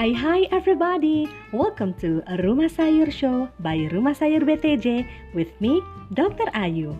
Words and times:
Hai 0.00 0.16
hai 0.16 0.48
everybody, 0.48 1.28
welcome 1.52 1.92
to 2.00 2.24
Rumah 2.40 2.72
Sayur 2.72 3.12
Show 3.12 3.52
by 3.60 3.84
Rumah 3.92 4.16
Sayur 4.16 4.48
BTJ 4.48 5.04
with 5.36 5.52
me, 5.60 5.84
Dr. 6.16 6.48
Ayu. 6.56 6.96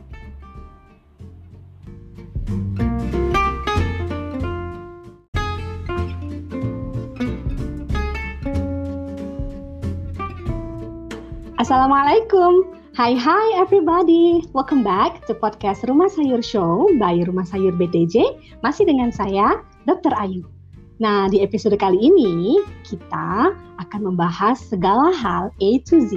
Assalamualaikum. 11.57 12.68
Hai 12.93 13.17
hai 13.17 13.46
everybody. 13.57 14.44
Welcome 14.53 14.85
back 14.85 15.25
to 15.25 15.32
podcast 15.32 15.89
Rumah 15.89 16.12
Sayur 16.12 16.44
Show 16.44 16.85
by 17.00 17.17
Rumah 17.25 17.48
Sayur 17.48 17.72
BTJ. 17.80 18.29
Masih 18.61 18.85
dengan 18.85 19.08
saya, 19.08 19.64
Dr. 19.89 20.12
Ayu. 20.21 20.60
Nah, 21.00 21.32
di 21.32 21.40
episode 21.40 21.81
kali 21.81 21.96
ini 21.96 22.61
kita 22.85 23.57
akan 23.81 24.00
membahas 24.04 24.61
segala 24.61 25.08
hal 25.17 25.49
A 25.49 25.71
to 25.89 25.96
Z 25.96 26.13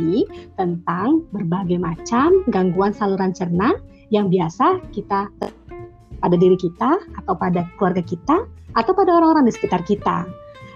tentang 0.60 1.24
berbagai 1.32 1.80
macam 1.80 2.44
gangguan 2.52 2.92
saluran 2.92 3.32
cerna 3.32 3.80
yang 4.12 4.28
biasa 4.28 4.84
kita 4.92 5.32
pada 6.20 6.36
diri 6.36 6.60
kita 6.60 7.00
atau 7.00 7.32
pada 7.32 7.64
keluarga 7.80 8.04
kita 8.04 8.44
atau 8.76 8.92
pada 8.92 9.16
orang-orang 9.16 9.48
di 9.48 9.56
sekitar 9.56 9.88
kita. 9.88 10.28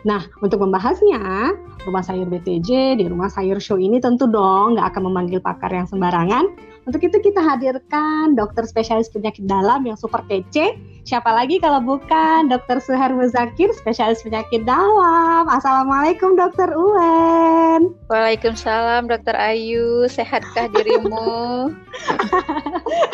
Nah, 0.07 0.23
untuk 0.39 0.63
membahasnya, 0.63 1.51
Rumah 1.83 2.03
Sayur 2.03 2.31
BTJ 2.31 3.03
di 3.03 3.11
Rumah 3.11 3.27
Sayur 3.27 3.59
Show 3.59 3.75
ini 3.75 3.99
tentu 3.99 4.23
dong 4.31 4.79
nggak 4.79 4.95
akan 4.95 5.03
memanggil 5.11 5.43
pakar 5.43 5.75
yang 5.75 5.83
sembarangan. 5.83 6.47
Untuk 6.87 7.03
itu 7.03 7.19
kita 7.19 7.43
hadirkan 7.43 8.39
dokter 8.39 8.63
spesialis 8.63 9.11
penyakit 9.11 9.43
dalam 9.43 9.83
yang 9.83 9.99
super 9.99 10.23
kece. 10.31 10.79
Siapa 11.03 11.27
lagi 11.35 11.59
kalau 11.59 11.83
bukan 11.83 12.47
dokter 12.47 12.79
Suher 12.79 13.11
Muzakir, 13.11 13.75
spesialis 13.75 14.23
penyakit 14.23 14.63
dalam. 14.63 15.51
Assalamualaikum 15.51 16.39
dokter 16.39 16.71
Uwen. 16.71 17.91
Waalaikumsalam 18.07 19.11
dokter 19.11 19.35
Ayu, 19.35 20.07
sehatkah 20.07 20.71
dirimu? 20.71 21.75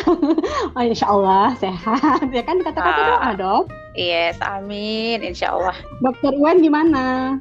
oh 0.78 0.82
insya 0.86 1.10
Allah 1.10 1.58
sehat. 1.58 2.30
Ya 2.30 2.46
kan 2.46 2.62
kata-kata 2.62 2.94
ah. 2.94 3.06
doa 3.10 3.30
dok. 3.34 3.64
Yes, 3.98 4.38
amin, 4.38 5.18
insya 5.26 5.50
Allah. 5.50 5.74
Dokter 5.98 6.30
Wan 6.38 6.62
gimana? 6.62 7.38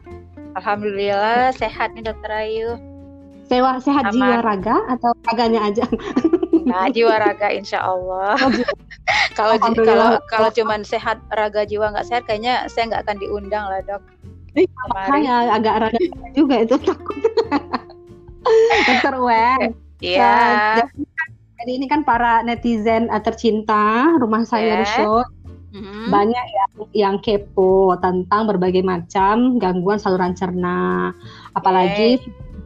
Alhamdulillah 0.58 1.54
sehat 1.54 1.94
nih 1.94 2.10
Dokter 2.10 2.34
Ayu. 2.34 2.93
Sewa, 3.48 3.76
sehat 3.84 4.10
Aman. 4.10 4.16
jiwa 4.16 4.38
raga 4.40 4.76
atau 4.88 5.12
raganya 5.28 5.62
aja? 5.68 5.86
Nah, 6.64 6.88
jiwa 6.88 7.20
raga 7.20 7.52
insya 7.52 7.84
Allah. 7.84 8.40
Oh, 8.40 8.52
kalau 9.38 9.60
kalau 9.60 10.16
kalau 10.32 10.50
cuman 10.56 10.88
sehat 10.88 11.20
raga 11.36 11.68
jiwa 11.68 11.92
nggak 11.92 12.08
sehat, 12.08 12.24
kayaknya 12.24 12.72
saya 12.72 12.88
nggak 12.88 13.04
akan 13.04 13.20
diundang 13.20 13.68
lah 13.68 13.84
dok. 13.84 14.00
Eh, 14.56 14.64
makanya 14.96 15.60
agak 15.60 15.76
raga 15.84 16.00
juga 16.32 16.64
itu 16.64 16.80
takut. 16.88 17.20
Dokter 18.88 19.16
Wen. 19.20 19.76
Iya. 20.00 20.88
Jadi 21.60 21.72
ini 21.84 21.86
kan 21.92 22.08
para 22.08 22.40
netizen 22.48 23.12
tercinta 23.28 24.16
rumah 24.16 24.48
saya 24.48 24.88
yeah. 24.88 24.88
show 24.88 25.20
hmm 25.74 26.08
Banyak 26.14 26.46
yang 26.54 26.72
yang 26.94 27.16
kepo 27.18 27.98
tentang 27.98 28.46
berbagai 28.46 28.86
macam 28.86 29.58
gangguan 29.58 29.98
saluran 29.98 30.38
cerna. 30.38 31.12
Apalagi 31.58 32.22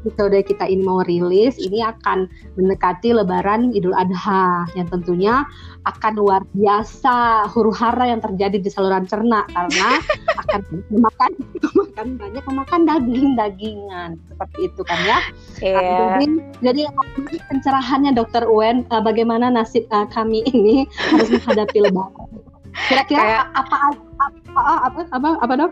episode 0.07 0.39
kita 0.47 0.65
ini 0.65 0.83
mau 0.83 1.03
rilis 1.03 1.59
ini 1.59 1.83
akan 1.83 2.31
mendekati 2.55 3.11
Lebaran 3.11 3.75
Idul 3.75 3.91
Adha 3.91 4.63
yang 4.73 4.87
tentunya 4.87 5.43
akan 5.83 6.13
luar 6.15 6.41
biasa 6.55 7.47
huru 7.51 7.71
hara 7.75 8.11
yang 8.11 8.23
terjadi 8.23 8.59
di 8.59 8.69
saluran 8.71 9.03
cerna 9.07 9.43
karena 9.51 9.99
akan 10.47 10.59
memakan 10.91 11.31
memakan 11.59 12.07
banyak 12.15 12.43
memakan 12.47 12.81
daging 12.87 13.29
dagingan 13.35 14.09
seperti 14.31 14.59
itu 14.71 14.81
kan 14.87 14.99
ya. 15.03 15.19
Yeah. 15.59 16.17
Jadi, 16.17 16.25
jadi 16.63 16.81
pencerahannya 17.51 18.11
Dokter 18.15 18.47
Uen 18.47 18.87
uh, 18.89 19.03
bagaimana 19.03 19.51
nasib 19.51 19.87
uh, 19.91 20.07
kami 20.07 20.43
ini 20.51 20.87
harus 21.11 21.27
menghadapi 21.31 21.83
Lebaran. 21.83 22.31
Kira-kira 22.87 23.49
apa, 23.57 23.75
apa 23.89 23.95
apa 24.53 24.73
apa 24.85 24.99
apa 25.09 25.29
apa 25.41 25.53
dok? 25.57 25.71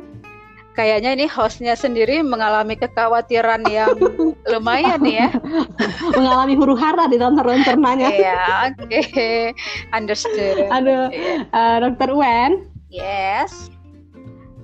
Kayaknya 0.76 1.16
ini 1.16 1.26
hostnya 1.32 1.72
sendiri 1.72 2.20
mengalami 2.20 2.76
kekhawatiran 2.76 3.64
yang 3.72 3.96
lumayan 4.52 5.00
nih 5.00 5.24
ya. 5.24 5.30
mengalami 6.20 6.54
huru 6.60 6.76
hara 6.76 7.08
di 7.08 7.16
dalam 7.16 7.40
saluran 7.40 7.64
cernanya. 7.64 8.12
Iya, 8.12 8.44
oke, 8.76 8.84
okay. 8.92 9.56
understood. 9.96 10.68
Aduh, 10.68 11.08
yeah. 11.16 11.48
uh, 11.56 11.80
Dokter 11.80 12.12
Wen. 12.12 12.68
Yes. 12.92 13.72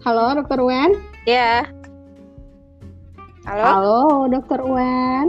Halo, 0.03 0.35
Dokter 0.35 0.59
Wen. 0.59 0.99
Ya. 1.23 1.63
Yeah. 1.63 1.81
Halo. 3.47 3.63
Halo, 3.63 4.01
Dokter 4.27 4.61
Wen. 4.67 5.25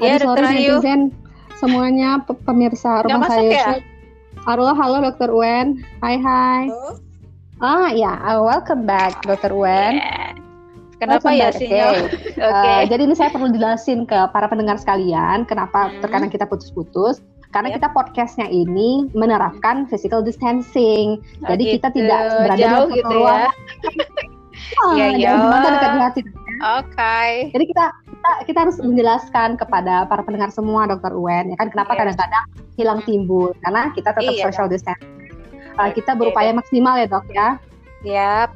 Ya, 0.00 0.16
yeah, 0.16 0.16
Dokter 0.24 0.44
Ayu. 0.56 0.80
semuanya 1.60 2.24
pemirsa 2.48 3.04
rumah 3.04 3.28
saya. 3.28 3.52
Ya? 3.52 3.72
Halo, 4.48 4.72
halo 4.72 5.04
Dokter 5.04 5.28
Wen. 5.30 5.84
Hai 6.00 6.16
hai. 6.16 6.72
Halo. 6.72 7.11
Ah 7.62 7.94
ya, 7.94 8.18
uh, 8.26 8.42
welcome 8.42 8.90
back 8.90 9.22
Dokter 9.22 9.54
Wen. 9.54 10.02
Yeah. 10.02 10.34
Kenapa 10.98 11.30
welcome 11.30 11.38
ya 11.38 11.48
sinyal? 11.54 11.90
Oke. 11.94 12.10
Okay. 12.10 12.42
okay. 12.42 12.74
Uh, 12.74 12.82
jadi 12.90 13.02
ini 13.06 13.14
saya 13.14 13.30
perlu 13.30 13.54
jelasin 13.54 14.02
ke 14.02 14.18
para 14.34 14.50
pendengar 14.50 14.82
sekalian 14.82 15.46
kenapa 15.46 15.86
hmm. 15.86 16.02
terkadang 16.02 16.26
kita 16.26 16.42
putus-putus. 16.50 17.22
Karena 17.54 17.70
yep. 17.70 17.78
kita 17.78 17.88
podcastnya 17.94 18.50
ini 18.50 19.06
menerapkan 19.14 19.86
physical 19.86 20.26
distancing. 20.26 21.22
Oh, 21.46 21.54
jadi 21.54 21.62
gitu. 21.62 21.74
kita 21.78 21.88
tidak 21.94 22.20
berada 22.42 22.58
Jauh 22.66 22.90
di 22.90 22.98
gitu 22.98 23.16
ya. 23.22 23.46
Iya, 24.96 25.06
iya. 25.20 25.32
dekat 25.36 26.22
Oke. 26.82 27.20
Jadi 27.54 27.64
kita 27.70 27.86
kita, 28.22 28.30
kita 28.46 28.58
harus 28.66 28.76
menjelaskan 28.82 29.58
kepada 29.58 30.06
para 30.06 30.22
pendengar 30.26 30.50
semua 30.50 30.86
Dokter 30.86 31.10
Uen 31.14 31.50
ya 31.50 31.56
kan 31.58 31.70
kenapa 31.70 31.98
kadang-kadang 31.98 32.46
yes. 32.54 32.74
hilang 32.78 32.98
hmm. 33.02 33.08
timbul 33.10 33.50
karena 33.66 33.90
kita 33.94 34.14
tetap 34.14 34.34
iya, 34.34 34.42
social 34.46 34.66
distancing. 34.66 35.21
Uh, 35.76 35.90
kita 35.92 36.12
berupaya 36.16 36.52
maksimal 36.52 36.98
ya 37.00 37.06
dok 37.08 37.26
ya. 37.32 37.48
Yap. 38.02 38.50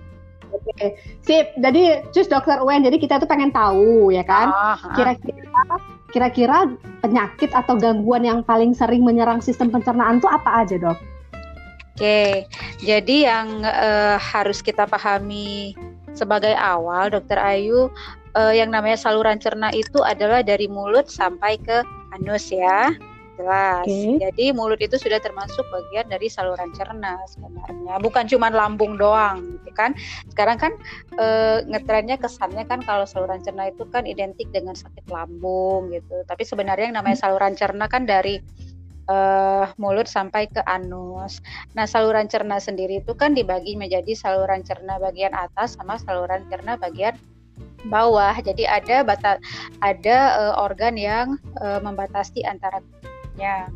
Oke, 0.55 0.71
okay. 0.73 0.91
sip. 1.27 1.53
Jadi, 1.59 2.07
cus 2.15 2.31
dokter 2.31 2.63
Uen, 2.63 2.87
jadi 2.87 2.97
kita 2.97 3.19
tuh 3.19 3.29
pengen 3.29 3.51
tahu 3.51 4.15
ya 4.15 4.23
kan, 4.23 4.55
ah, 4.55 4.79
ah. 4.79 4.95
kira-kira 4.95 5.63
kira-kira 6.15 6.59
penyakit 7.03 7.51
atau 7.51 7.75
gangguan 7.75 8.23
yang 8.23 8.41
paling 8.47 8.71
sering 8.71 9.03
menyerang 9.03 9.43
sistem 9.43 9.75
pencernaan 9.75 10.23
tuh 10.23 10.31
apa 10.31 10.65
aja 10.65 10.79
dok? 10.79 10.99
Oke, 11.97 12.45
jadi 12.85 13.17
yang 13.33 13.65
uh, 13.65 14.21
harus 14.21 14.61
kita 14.61 14.85
pahami 14.85 15.73
sebagai 16.13 16.53
awal, 16.57 17.09
Dokter 17.09 17.41
Ayu, 17.41 17.89
uh, 18.37 18.53
yang 18.53 18.69
namanya 18.69 19.01
saluran 19.01 19.41
cerna 19.41 19.73
itu 19.73 20.05
adalah 20.05 20.45
dari 20.45 20.69
mulut 20.69 21.09
sampai 21.09 21.57
ke 21.57 21.81
anus 22.13 22.53
ya. 22.53 22.93
Jelas. 23.37 23.85
Okay. 23.85 24.17
Jadi 24.17 24.45
mulut 24.57 24.81
itu 24.81 24.97
sudah 24.97 25.21
termasuk 25.21 25.65
bagian 25.69 26.09
dari 26.09 26.27
saluran 26.33 26.73
cerna 26.73 27.21
sebenarnya. 27.29 28.01
Bukan 28.01 28.25
cuma 28.33 28.49
lambung 28.49 28.97
doang, 28.97 29.61
gitu 29.61 29.71
kan. 29.77 29.93
Sekarang 30.33 30.57
kan 30.57 30.73
e, 31.21 31.27
ngetrennya 31.69 32.17
kesannya 32.17 32.65
kan 32.65 32.81
kalau 32.81 33.05
saluran 33.05 33.45
cerna 33.45 33.69
itu 33.69 33.85
kan 33.93 34.09
identik 34.09 34.49
dengan 34.57 34.73
sakit 34.73 35.05
lambung 35.13 35.93
gitu. 35.93 36.25
Tapi 36.25 36.43
sebenarnya 36.49 36.89
yang 36.89 36.97
namanya 36.97 37.21
saluran 37.21 37.53
cerna 37.53 37.87
kan 37.93 38.09
dari 38.09 38.41
uh, 39.11 39.67
mulut 39.79 40.07
sampai 40.11 40.51
ke 40.51 40.63
anus. 40.67 41.39
Nah, 41.75 41.87
saluran 41.87 42.27
cerna 42.27 42.59
sendiri 42.59 43.03
itu 43.03 43.15
kan 43.15 43.35
dibagi 43.35 43.79
menjadi 43.79 44.13
saluran 44.15 44.63
cerna 44.67 44.99
bagian 44.99 45.35
atas 45.35 45.79
sama 45.79 45.99
saluran 45.99 46.47
cerna 46.51 46.79
bagian 46.79 47.15
bawah. 47.87 48.35
Jadi 48.43 48.67
ada 48.67 49.07
batas 49.07 49.39
ada 49.81 50.17
uh, 50.37 50.55
organ 50.63 50.99
yang 50.99 51.39
uh, 51.63 51.79
membatasi 51.81 52.43
antara 52.43 52.83
penyakitnya. 53.37 53.69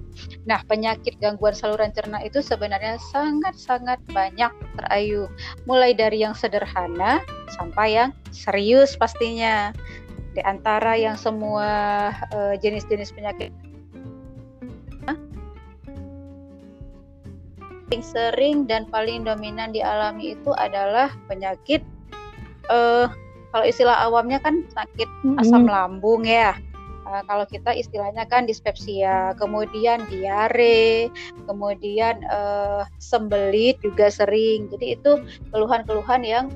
Nah, 0.48 0.60
penyakit 0.64 1.14
gangguan 1.20 1.52
saluran 1.52 1.92
cerna 1.92 2.24
itu 2.24 2.40
sebenarnya 2.40 2.96
sangat-sangat 3.12 4.00
banyak 4.10 4.50
terayu. 4.80 5.28
Mulai 5.68 5.92
dari 5.92 6.24
yang 6.24 6.32
sederhana 6.32 7.20
sampai 7.60 8.00
yang 8.00 8.10
serius 8.32 8.96
pastinya. 8.96 9.76
Di 10.32 10.40
antara 10.46 10.94
yang 10.94 11.18
semua 11.18 12.10
eh, 12.32 12.54
jenis-jenis 12.62 13.10
uh, 13.10 13.14
penyakit 13.18 13.50
paling 17.90 18.06
sering 18.06 18.56
dan 18.70 18.86
paling 18.86 19.26
dominan 19.26 19.74
dialami 19.74 20.38
itu 20.38 20.54
adalah 20.54 21.10
penyakit 21.26 21.82
uh, 22.70 23.10
kalau 23.50 23.66
istilah 23.66 24.06
awamnya 24.06 24.38
kan 24.38 24.62
sakit 24.70 25.10
asam 25.42 25.66
lambung 25.66 26.22
ya 26.22 26.54
uh, 27.10 27.22
kalau 27.26 27.44
kita 27.50 27.74
istilahnya 27.74 28.24
kan 28.30 28.46
dispepsia, 28.46 29.34
kemudian 29.36 30.06
diare, 30.06 31.10
kemudian 31.50 32.22
uh, 32.30 32.86
sembelit 33.02 33.82
juga 33.82 34.08
sering. 34.08 34.70
Jadi 34.70 34.94
itu 34.94 35.18
keluhan-keluhan 35.50 36.22
yang 36.22 36.46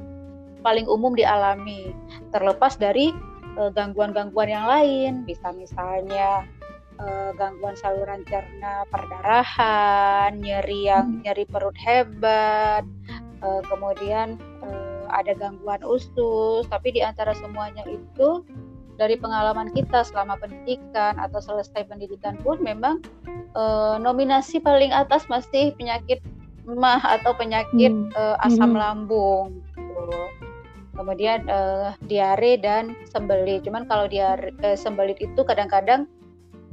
paling 0.62 0.86
umum 0.86 1.12
dialami. 1.12 1.92
Terlepas 2.32 2.80
dari 2.80 3.12
eh, 3.60 3.70
gangguan-gangguan 3.76 4.48
uh, 4.48 4.54
yang 4.56 4.66
lain, 4.66 5.12
bisa 5.28 5.52
misalnya 5.52 6.48
uh, 6.98 7.30
gangguan 7.36 7.76
saluran 7.76 8.24
cerna, 8.24 8.88
perdarahan, 8.88 10.40
nyeri 10.40 10.88
yang 10.88 11.20
hmm. 11.20 11.28
nyeri 11.28 11.44
perut 11.44 11.76
hebat, 11.76 12.82
uh, 13.44 13.60
kemudian 13.68 14.40
uh, 14.64 15.04
ada 15.12 15.36
gangguan 15.36 15.84
usus, 15.84 16.64
tapi 16.72 16.96
di 16.96 17.04
antara 17.04 17.36
semuanya 17.36 17.84
itu 17.86 18.42
dari 18.94 19.18
pengalaman 19.18 19.74
kita 19.74 20.06
selama 20.06 20.38
pendidikan 20.38 21.18
atau 21.18 21.42
selesai 21.42 21.86
pendidikan 21.90 22.38
pun 22.46 22.62
memang 22.62 23.02
uh, 23.58 23.98
nominasi 23.98 24.62
paling 24.62 24.94
atas 24.94 25.26
masih 25.26 25.74
penyakit 25.74 26.22
mah 26.64 27.02
atau 27.02 27.36
penyakit 27.36 27.92
hmm. 27.92 28.14
uh, 28.16 28.36
asam 28.46 28.72
hmm. 28.72 28.80
lambung. 28.80 29.46
Gitu. 29.76 30.20
Kemudian 30.94 31.44
uh, 31.50 31.92
diare 32.06 32.54
dan 32.56 32.94
sembelit. 33.10 33.66
Cuman 33.66 33.84
kalau 33.90 34.06
diare 34.06 34.54
uh, 34.62 34.78
sembelit 34.78 35.18
itu 35.18 35.40
kadang-kadang 35.42 36.06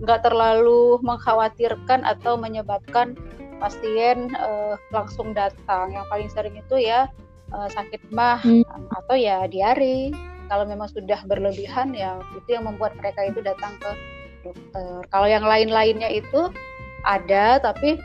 nggak 0.01 0.25
terlalu 0.25 0.97
mengkhawatirkan 1.05 2.05
atau 2.05 2.37
menyebabkan 2.37 3.17
pasien 3.57 4.29
uh, 4.37 4.77
langsung 4.93 5.33
datang. 5.33 5.93
Yang 5.93 6.05
paling 6.07 6.29
sering 6.29 6.55
itu 6.57 6.85
ya 6.85 7.09
uh, 7.51 7.67
sakit 7.69 8.13
mah 8.13 8.39
hmm. 8.41 8.63
atau 9.03 9.15
ya 9.17 9.49
diare. 9.49 10.13
Kalau 10.51 10.67
memang 10.67 10.91
sudah 10.91 11.23
berlebihan 11.31 11.95
ya 11.95 12.19
itu 12.35 12.59
yang 12.59 12.67
membuat 12.67 12.91
mereka 12.99 13.23
itu 13.23 13.39
datang 13.39 13.71
ke 13.79 13.91
dokter. 14.43 14.99
Kalau 15.07 15.27
yang 15.31 15.47
lain-lainnya 15.47 16.11
itu 16.11 16.51
ada 17.07 17.55
tapi 17.63 17.95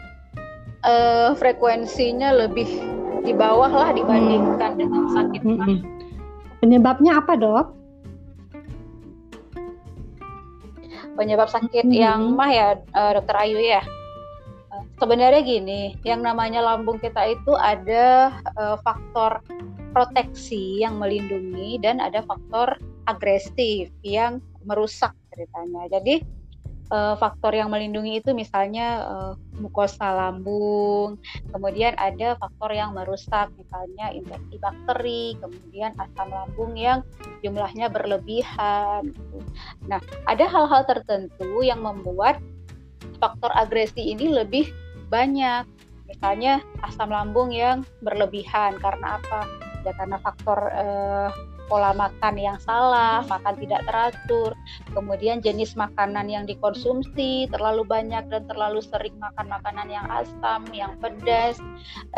uh, 0.87 1.35
frekuensinya 1.35 2.47
lebih 2.47 2.71
di 3.27 3.35
bawah 3.35 3.67
lah 3.67 3.91
dibandingkan 3.91 4.79
hmm. 4.79 4.79
dengan 4.79 5.03
sakit 5.11 5.43
mah. 5.43 5.67
Hmm. 5.67 5.83
Penyebabnya 6.63 7.19
apa 7.19 7.35
dok? 7.35 7.67
Penyebab 11.19 11.51
sakit 11.51 11.83
hmm. 11.83 11.99
yang 11.99 12.39
mah 12.39 12.51
ya 12.55 12.69
uh, 12.95 13.11
dokter 13.19 13.35
Ayu 13.43 13.59
ya 13.59 13.83
sebenarnya 15.01 15.43
gini, 15.45 15.97
yang 16.05 16.25
namanya 16.25 16.65
lambung 16.65 16.97
kita 17.01 17.21
itu 17.29 17.53
ada 17.57 18.33
uh, 18.57 18.77
faktor 18.81 19.41
proteksi 19.97 20.85
yang 20.85 21.01
melindungi 21.01 21.81
dan 21.81 22.05
ada 22.05 22.21
faktor 22.29 22.77
agresif 23.09 23.89
yang 24.05 24.45
merusak 24.69 25.17
ceritanya. 25.33 25.89
Jadi 25.89 26.21
uh, 26.93 27.17
faktor 27.17 27.57
yang 27.57 27.73
melindungi 27.73 28.21
itu 28.21 28.37
misalnya 28.37 29.09
uh, 29.09 29.33
mukosa 29.57 30.13
lambung, 30.13 31.17
kemudian 31.49 31.97
ada 31.97 32.37
faktor 32.37 32.77
yang 32.77 32.93
merusak 32.93 33.49
misalnya 33.57 34.13
infeksi 34.13 34.61
bakteri, 34.61 35.33
kemudian 35.41 35.97
asam 35.97 36.29
lambung 36.29 36.77
yang 36.77 37.01
jumlahnya 37.41 37.89
berlebihan. 37.89 39.17
Nah, 39.89 40.01
ada 40.29 40.45
hal-hal 40.45 40.85
tertentu 40.85 41.65
yang 41.65 41.81
membuat 41.81 42.37
faktor 43.17 43.49
agresi 43.57 44.13
ini 44.13 44.29
lebih 44.29 44.69
banyak. 45.09 45.65
Misalnya 46.07 46.61
asam 46.85 47.11
lambung 47.11 47.49
yang 47.49 47.81
berlebihan 48.05 48.77
karena 48.79 49.19
apa? 49.19 49.66
Ya 49.87 49.95
karena 49.95 50.19
faktor 50.19 50.59
eh, 50.75 51.31
pola 51.71 51.95
makan 51.95 52.35
yang 52.39 52.59
salah, 52.63 53.27
makan 53.27 53.55
tidak 53.59 53.83
teratur, 53.87 54.55
kemudian 54.95 55.43
jenis 55.43 55.75
makanan 55.75 56.31
yang 56.31 56.47
dikonsumsi 56.47 57.51
terlalu 57.51 57.83
banyak 57.87 58.27
dan 58.31 58.47
terlalu 58.47 58.83
sering 58.83 59.15
makan 59.19 59.51
makanan 59.51 59.87
yang 59.91 60.07
asam, 60.11 60.67
yang 60.71 60.95
pedas, 61.03 61.59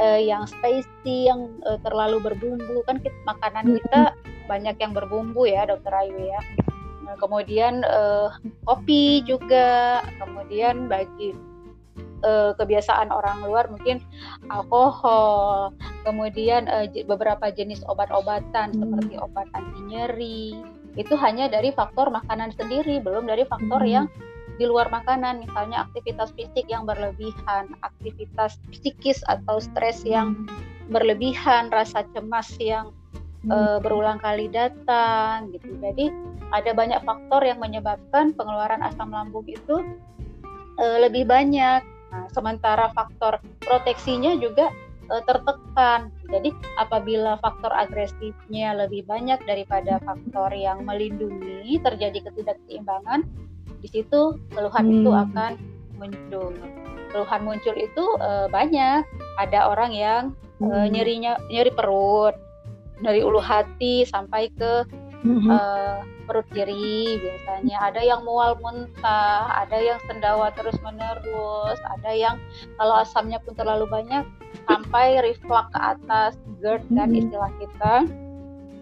eh, 0.01 0.25
yang 0.25 0.45
spicy, 0.49 1.29
yang 1.29 1.49
eh, 1.69 1.81
terlalu 1.85 2.21
berbumbu. 2.21 2.85
Kan 2.89 3.01
kita, 3.01 3.17
makanan 3.29 3.81
kita 3.81 4.17
banyak 4.49 4.77
yang 4.81 4.93
berbumbu 4.97 5.45
ya, 5.49 5.69
Dokter 5.69 5.93
Ayu 5.93 6.17
ya. 6.29 6.41
Nah, 7.05 7.17
kemudian 7.17 7.85
eh, 7.85 8.29
kopi 8.69 9.25
juga, 9.25 10.05
kemudian 10.21 10.89
bagi 10.89 11.33
uh, 12.29 12.53
kebiasaan 12.61 13.09
orang 13.09 13.41
luar 13.41 13.73
mungkin 13.73 14.05
alkohol, 14.53 15.73
kemudian 16.05 16.69
uh, 16.69 16.85
beberapa 17.09 17.49
jenis 17.49 17.81
obat-obatan 17.89 18.77
hmm. 18.77 18.81
seperti 18.85 19.15
obat 19.17 19.49
anti 19.57 19.81
nyeri 19.89 20.61
itu 21.01 21.15
hanya 21.17 21.49
dari 21.49 21.73
faktor 21.73 22.13
makanan 22.13 22.53
sendiri, 22.53 23.01
belum 23.01 23.25
dari 23.25 23.49
faktor 23.49 23.81
hmm. 23.81 23.91
yang 23.91 24.07
di 24.59 24.67
luar 24.67 24.91
makanan, 24.91 25.47
misalnya 25.47 25.87
aktivitas 25.87 26.35
fisik 26.35 26.67
yang 26.67 26.83
berlebihan, 26.83 27.71
aktivitas 27.87 28.59
psikis 28.75 29.23
atau 29.31 29.63
stres 29.63 30.03
yang 30.03 30.35
hmm. 30.35 30.91
berlebihan, 30.91 31.71
rasa 31.71 32.03
cemas 32.11 32.51
yang 32.59 32.91
hmm. 33.47 33.55
uh, 33.55 33.79
berulang 33.79 34.19
kali 34.19 34.51
datang 34.51 35.55
gitu. 35.55 35.79
Jadi 35.79 36.11
ada 36.51 36.75
banyak 36.75 37.01
faktor 37.07 37.47
yang 37.47 37.63
menyebabkan 37.63 38.35
pengeluaran 38.35 38.83
asam 38.83 39.15
lambung 39.15 39.47
itu 39.47 39.85
uh, 40.83 40.99
lebih 40.99 41.31
banyak 41.31 41.87
Nah, 42.09 42.25
sementara 42.33 42.89
faktor 42.97 43.37
proteksinya 43.61 44.37
juga 44.41 44.73
e, 45.09 45.15
tertekan. 45.29 46.09
Jadi 46.29 46.53
apabila 46.81 47.37
faktor 47.41 47.73
agresifnya 47.73 48.77
lebih 48.77 49.05
banyak 49.05 49.41
daripada 49.45 50.01
faktor 50.05 50.53
yang 50.57 50.85
melindungi, 50.89 51.77
terjadi 51.81 52.29
ketidakseimbangan, 52.29 53.29
di 53.85 53.89
situ 53.89 54.37
keluhan 54.53 54.85
hmm. 54.89 54.97
itu 55.01 55.11
akan 55.13 55.53
muncul. 55.99 56.53
Keluhan 57.09 57.43
muncul 57.45 57.75
itu 57.77 58.05
e, 58.21 58.31
banyak. 58.49 59.05
Ada 59.37 59.69
orang 59.69 59.93
yang 59.93 60.23
e, 60.61 60.89
nyerinya 60.89 61.37
nyeri 61.53 61.73
perut, 61.73 62.37
nyeri 63.05 63.21
ulu 63.23 63.41
hati 63.41 64.09
sampai 64.09 64.51
ke 64.57 64.85
hmm. 65.25 65.49
uh, 65.51 66.05
perut 66.29 66.47
kiri 66.53 67.19
biasanya 67.19 67.77
ada 67.81 68.01
yang 68.05 68.23
mual 68.23 68.59
muntah 68.61 69.49
ada 69.55 69.79
yang 69.81 69.99
sendawa 70.07 70.53
terus 70.55 70.77
menerus 70.85 71.79
ada 71.99 72.11
yang 72.13 72.37
kalau 72.77 73.01
asamnya 73.01 73.41
pun 73.43 73.57
terlalu 73.57 73.89
banyak 73.89 74.25
sampai 74.69 75.19
reflux 75.25 75.67
ke 75.73 75.81
atas 75.81 76.37
GERD 76.61 76.85
kan 76.93 77.09
hmm. 77.09 77.21
istilah 77.25 77.53
kita 77.59 77.95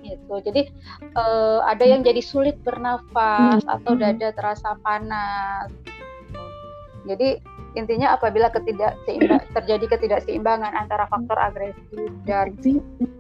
gitu 0.07 0.35
jadi 0.43 0.63
uh, 1.19 1.67
ada 1.67 1.83
yang 1.83 2.07
jadi 2.07 2.23
sulit 2.23 2.57
bernafas 2.63 3.63
hmm. 3.63 3.75
atau 3.81 3.93
dada 3.99 4.31
terasa 4.35 4.79
panas 4.83 5.71
jadi 7.07 7.39
intinya 7.77 8.17
apabila 8.17 8.49
ketidakseimbang 8.51 9.45
terjadi 9.53 9.85
ketidakseimbangan 9.97 10.73
antara 10.73 11.05
faktor 11.07 11.37
agresif 11.37 12.11
dan 12.25 12.57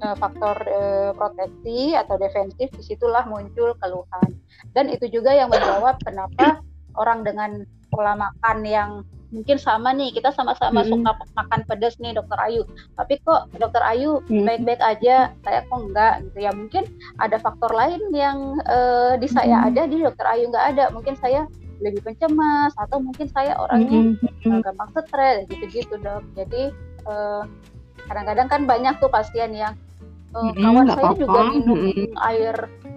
uh, 0.02 0.16
faktor 0.16 0.56
uh, 0.66 1.12
proteksi 1.12 1.92
atau 1.92 2.16
defensif 2.16 2.72
di 2.72 2.82
situlah 2.82 3.28
muncul 3.28 3.76
keluhan. 3.78 4.28
Dan 4.72 4.88
itu 4.88 5.06
juga 5.12 5.36
yang 5.36 5.52
menjawab 5.52 6.00
kenapa 6.02 6.64
orang 6.96 7.22
dengan 7.22 7.50
pola 7.92 8.16
makan 8.16 8.58
yang 8.64 8.90
mungkin 9.34 9.58
sama 9.58 9.90
nih 9.90 10.14
kita 10.14 10.30
sama-sama 10.32 10.86
hmm. 10.86 10.90
suka 10.90 11.12
makan 11.34 11.60
pedas 11.66 11.98
nih 11.98 12.14
dokter 12.16 12.38
Ayu. 12.40 12.62
Tapi 12.96 13.18
kok 13.26 13.50
dokter 13.58 13.82
Ayu 13.82 14.22
baik-baik 14.30 14.80
aja 14.80 15.34
saya 15.44 15.60
kok 15.66 15.80
enggak 15.82 16.24
gitu 16.30 16.38
ya. 16.46 16.50
Mungkin 16.54 16.84
ada 17.20 17.36
faktor 17.42 17.70
lain 17.74 18.00
yang 18.14 18.56
uh, 18.64 19.18
di 19.18 19.28
saya 19.28 19.66
ada 19.66 19.84
di 19.84 20.00
dokter 20.00 20.26
Ayu 20.26 20.48
enggak 20.48 20.66
ada. 20.76 20.84
Mungkin 20.94 21.14
saya 21.18 21.44
lebih 21.80 22.00
pencemas 22.04 22.72
atau 22.80 23.00
mungkin 23.00 23.28
saya 23.30 23.56
orangnya 23.56 24.16
mm-hmm. 24.16 24.60
gampang 24.64 24.90
stres 24.96 25.44
gitu-gitu 25.52 26.00
dok 26.00 26.24
jadi 26.32 26.72
eh, 27.04 27.42
kadang-kadang 28.06 28.48
kan 28.48 28.62
banyak 28.64 28.94
tuh 29.02 29.10
pasien 29.10 29.52
yang 29.52 29.74
uh, 30.36 30.52
mm-hmm, 30.52 30.62
kawan 30.62 30.86
saya 30.88 31.04
apa-apa. 31.12 31.20
juga 31.20 31.40
minum 31.52 31.78
mm-hmm. 31.88 32.08
air 32.32 32.56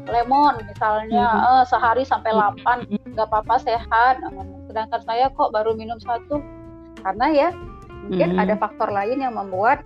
lemon 0.09 0.55
misalnya 0.65 1.25
mm-hmm. 1.29 1.49
uh, 1.59 1.63
sehari 1.65 2.03
sampai 2.03 2.31
8 2.33 3.15
nggak 3.15 3.27
apa-apa 3.27 3.55
sehat 3.61 4.21
sedangkan 4.69 5.01
saya 5.03 5.31
kok 5.33 5.51
baru 5.51 5.73
minum 5.73 5.97
satu 6.01 6.43
karena 7.01 7.25
ya 7.31 7.49
mungkin 8.07 8.35
mm-hmm. 8.35 8.43
ada 8.43 8.55
faktor 8.59 8.89
lain 8.91 9.19
yang 9.19 9.35
membuat 9.35 9.83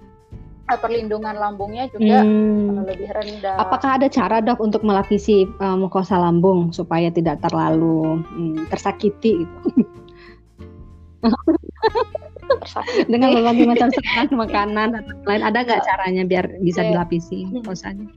perlindungan 0.63 1.35
lambungnya 1.35 1.91
juga 1.91 2.23
hmm. 2.23 2.87
lebih 2.87 3.09
rendah. 3.11 3.59
Apakah 3.59 3.99
ada 3.99 4.07
cara 4.07 4.39
dok 4.39 4.63
untuk 4.63 4.81
melapisi 4.87 5.43
uh, 5.59 5.75
mukosa 5.75 6.15
lambung 6.15 6.71
supaya 6.71 7.11
tidak 7.11 7.43
terlalu 7.43 8.23
um, 8.23 8.63
tersakiti 8.71 9.43
gitu? 9.43 9.59
tersakiti. 12.63 13.11
Dengan 13.11 13.35
berbagai 13.35 13.65
macam 13.67 13.89
makanan 14.33 14.89
atau 15.03 15.13
lain 15.27 15.43
ada 15.43 15.59
nggak 15.67 15.83
caranya 15.83 16.23
biar 16.23 16.45
bisa 16.63 16.81
yeah. 16.81 16.89
dilapisi 16.95 17.43
mukosanya? 17.51 18.07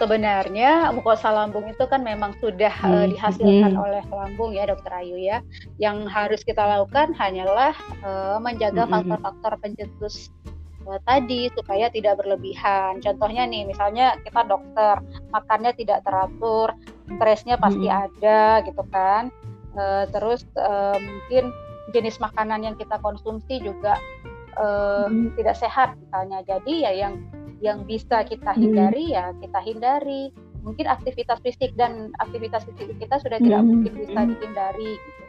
Sebenarnya 0.00 0.92
mukosa 0.92 1.28
lambung 1.32 1.68
itu 1.68 1.84
kan 1.88 2.00
memang 2.00 2.32
sudah 2.40 2.72
hmm. 2.72 2.92
uh, 2.92 3.06
dihasilkan 3.08 3.72
hmm. 3.76 3.84
oleh 3.84 4.04
lambung 4.08 4.50
ya 4.56 4.64
dokter 4.68 4.92
Ayu 4.92 5.16
ya. 5.20 5.44
Yang 5.76 6.08
harus 6.08 6.40
kita 6.44 6.62
lakukan 6.64 7.12
hanyalah 7.16 7.76
uh, 8.04 8.38
menjaga 8.40 8.88
hmm. 8.88 8.92
faktor-faktor 8.92 9.52
pencetus 9.60 10.32
uh, 10.88 11.00
tadi 11.04 11.52
supaya 11.52 11.92
tidak 11.92 12.20
berlebihan. 12.20 12.98
Contohnya 13.04 13.44
nih, 13.44 13.68
misalnya 13.68 14.16
kita 14.24 14.46
dokter 14.48 15.00
makannya 15.30 15.72
tidak 15.76 16.04
teratur, 16.06 16.72
stresnya 17.18 17.56
pasti 17.60 17.86
hmm. 17.86 17.98
ada 18.08 18.40
gitu 18.64 18.82
kan. 18.90 19.28
Uh, 19.72 20.04
terus 20.12 20.44
uh, 20.60 21.00
mungkin 21.00 21.48
jenis 21.96 22.20
makanan 22.20 22.60
yang 22.64 22.76
kita 22.76 23.00
konsumsi 23.00 23.60
juga 23.60 23.96
uh, 24.56 25.08
hmm. 25.08 25.36
tidak 25.36 25.56
sehat 25.56 25.96
misalnya. 26.00 26.44
Jadi 26.44 26.84
ya 26.84 26.92
yang 26.92 27.20
yang 27.62 27.86
bisa 27.86 28.26
kita 28.26 28.52
hmm. 28.52 28.60
hindari 28.60 29.04
hmm. 29.10 29.14
ya 29.16 29.26
kita 29.38 29.60
hindari 29.62 30.22
mungkin 30.62 30.86
aktivitas 30.86 31.38
fisik 31.42 31.74
dan 31.78 32.10
aktivitas 32.18 32.66
fisik 32.66 32.94
kita 32.98 33.18
sudah 33.22 33.38
tidak 33.38 33.62
hmm. 33.62 33.68
mungkin 33.70 33.92
bisa 33.98 34.20
dihindari 34.26 34.92
gitu 34.98 35.22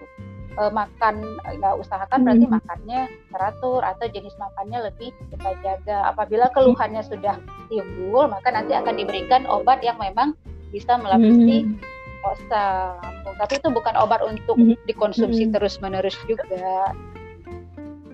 uh, 0.57 0.71
makan 0.73 1.21
nggak 1.45 1.75
usahakan 1.77 2.25
berarti 2.25 2.45
hmm. 2.45 2.55
makannya 2.57 3.01
teratur 3.33 3.81
atau 3.81 4.05
jenis 4.09 4.35
makannya 4.37 4.79
lebih 4.91 5.09
kita 5.33 5.49
jaga. 5.65 6.13
Apabila 6.13 6.49
keluhannya 6.53 7.01
sudah 7.01 7.41
timbul, 7.69 8.29
maka 8.29 8.53
nanti 8.53 8.77
akan 8.77 8.93
diberikan 8.97 9.49
obat 9.49 9.81
yang 9.81 9.97
memang 9.97 10.37
bisa 10.69 10.97
melapisi 10.97 11.65
hmm. 11.65 11.81
osa 12.25 12.97
lambung. 13.01 13.35
Tapi 13.41 13.53
itu 13.57 13.67
bukan 13.73 13.95
obat 13.97 14.21
untuk 14.21 14.55
hmm. 14.57 14.77
dikonsumsi 14.85 15.49
hmm. 15.49 15.53
terus-menerus 15.57 16.17
juga. 16.29 16.45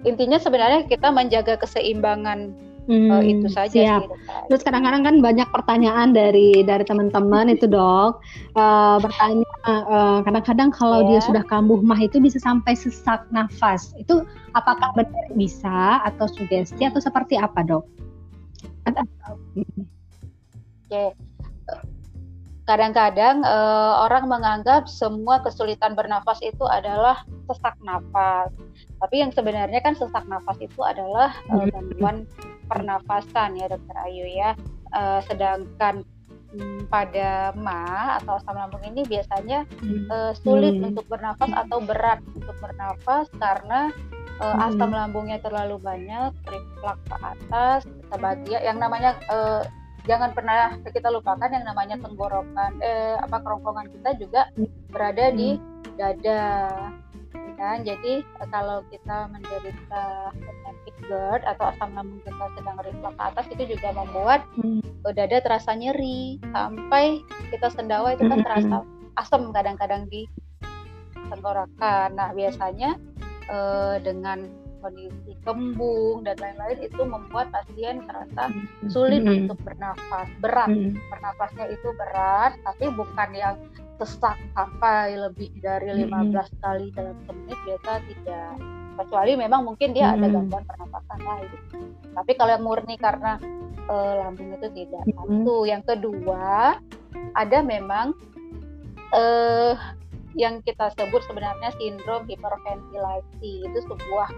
Intinya 0.08 0.40
sebenarnya 0.40 0.88
kita 0.88 1.12
menjaga 1.12 1.60
keseimbangan 1.60 2.56
Hmm, 2.90 3.06
uh, 3.14 3.22
itu 3.22 3.46
saja 3.54 3.70
siap. 3.70 4.02
sih. 4.02 4.10
Terus 4.50 4.66
kadang-kadang 4.66 5.06
kan 5.06 5.16
banyak 5.22 5.46
pertanyaan 5.54 6.10
dari 6.10 6.66
dari 6.66 6.82
teman-teman 6.82 7.54
itu 7.54 7.70
dok 7.70 8.18
uh, 8.58 8.98
bertanya 8.98 9.46
uh, 9.70 10.26
kadang-kadang 10.26 10.74
kalau 10.74 11.06
yeah. 11.06 11.10
dia 11.14 11.20
sudah 11.22 11.44
kambuh 11.46 11.78
mah 11.86 12.02
itu 12.02 12.18
bisa 12.18 12.42
sampai 12.42 12.74
sesak 12.74 13.30
nafas 13.30 13.94
itu 14.02 14.26
apakah 14.58 14.90
benar 14.98 15.30
bisa 15.38 16.02
atau 16.02 16.26
sugesti 16.26 16.90
atau 16.90 16.98
seperti 16.98 17.38
apa 17.38 17.62
dok? 17.62 17.86
Oke. 18.90 18.98
Okay. 20.90 21.10
Kadang-kadang 22.66 23.42
uh, 23.46 24.06
orang 24.06 24.30
menganggap 24.30 24.86
semua 24.86 25.42
kesulitan 25.42 25.94
bernafas 25.94 26.38
itu 26.42 26.66
adalah 26.70 27.22
sesak 27.50 27.74
nafas. 27.82 28.50
Tapi 29.02 29.26
yang 29.26 29.34
sebenarnya 29.34 29.82
kan 29.82 29.98
sesak 29.98 30.26
nafas 30.30 30.58
itu 30.62 30.82
adalah 30.86 31.34
uh, 31.50 31.66
gangguan 31.70 32.30
pernafasan 32.70 33.58
ya 33.58 33.66
dokter 33.66 33.98
Ayu 34.06 34.30
ya. 34.30 34.54
Uh, 34.90 35.22
sedangkan 35.26 36.06
um, 36.54 36.82
pada 36.90 37.54
ma 37.54 38.18
atau 38.22 38.38
asam 38.42 38.58
lambung 38.58 38.82
ini 38.86 39.06
biasanya 39.06 39.66
uh, 40.10 40.34
sulit 40.34 40.78
hmm. 40.78 40.94
untuk 40.94 41.06
bernafas 41.10 41.50
atau 41.54 41.78
berat 41.82 42.22
untuk 42.34 42.58
bernafas 42.58 43.30
karena 43.38 43.94
uh, 44.42 44.54
hmm. 44.54 44.66
asam 44.70 44.90
lambungnya 44.94 45.38
terlalu 45.42 45.78
banyak, 45.78 46.34
reflux 46.46 46.98
ke 47.06 47.18
atas, 47.22 47.86
sebagian 48.10 48.62
yang 48.66 48.78
namanya 48.82 49.18
uh, 49.30 49.62
jangan 50.10 50.34
pernah 50.34 50.74
kita 50.90 51.12
lupakan 51.14 51.50
yang 51.54 51.66
namanya 51.70 52.02
tenggorokan 52.02 52.82
eh 52.82 53.14
apa 53.20 53.46
kerongkongan 53.46 53.94
kita 53.94 54.10
juga 54.18 54.42
berada 54.90 55.30
di 55.30 55.54
hmm. 55.54 55.98
dada 56.02 56.42
kan 57.60 57.84
jadi 57.84 58.24
kalau 58.48 58.80
kita 58.88 59.28
menderita 59.28 60.32
penyakit 60.32 60.96
GERD 61.04 61.42
atau 61.44 61.76
asam 61.76 61.92
lambung 61.92 62.24
kita 62.24 62.46
sedang 62.56 62.78
reflux 62.80 63.14
ke 63.20 63.24
atas 63.28 63.46
itu 63.52 63.64
juga 63.76 63.90
membuat 63.92 64.48
hmm. 64.56 65.04
dada 65.12 65.38
terasa 65.44 65.76
nyeri 65.76 66.40
sampai 66.56 67.20
kita 67.52 67.68
sendawa 67.76 68.16
itu 68.16 68.24
kan 68.32 68.40
terasa 68.40 68.78
asam 69.20 69.52
kadang-kadang 69.52 70.08
di 70.08 70.24
tenggorokan 71.28 72.16
nah 72.16 72.32
biasanya 72.32 72.96
eh, 73.52 73.96
dengan 74.08 74.48
kondisi 74.80 75.36
kembung 75.44 76.24
dan 76.24 76.40
lain-lain 76.40 76.80
itu 76.80 77.02
membuat 77.04 77.52
pasien 77.52 78.00
terasa 78.08 78.48
sulit 78.88 79.22
mm 79.22 79.28
-hmm. 79.28 79.40
untuk 79.46 79.60
bernafas 79.68 80.28
berat 80.40 80.72
mm 80.72 80.96
-hmm. 80.96 81.10
bernafasnya 81.12 81.66
itu 81.68 81.88
berat 82.00 82.56
tapi 82.64 82.88
bukan 82.96 83.30
yang 83.36 83.56
sesak 84.00 84.40
sampai 84.56 85.20
lebih 85.20 85.52
dari 85.60 85.92
15 85.92 86.08
mm 86.08 86.24
-hmm. 86.32 86.48
kali 86.64 86.88
dalam 86.96 87.16
semenit 87.28 87.60
biasa 87.68 87.92
tidak 88.08 88.52
kecuali 89.00 89.32
memang 89.36 89.62
mungkin 89.68 89.92
dia 89.92 90.12
mm 90.12 90.12
-hmm. 90.16 90.24
ada 90.24 90.28
gangguan 90.36 90.64
pernapasan 90.66 91.20
lain 91.24 91.50
tapi 92.16 92.32
kalau 92.40 92.52
yang 92.56 92.64
murni 92.64 92.96
karena 92.96 93.36
uh, 93.92 94.14
lambung 94.24 94.56
itu 94.56 94.68
tidak 94.72 95.04
mm 95.04 95.12
-hmm. 95.12 95.20
satu 95.44 95.56
yang 95.68 95.84
kedua 95.84 96.80
ada 97.36 97.60
memang 97.60 98.16
uh, 99.14 99.76
yang 100.38 100.62
kita 100.62 100.94
sebut 100.94 101.26
sebenarnya 101.26 101.74
sindrom 101.82 102.24
hiperventilasi 102.30 103.66
itu 103.66 103.80
sebuah 103.90 104.30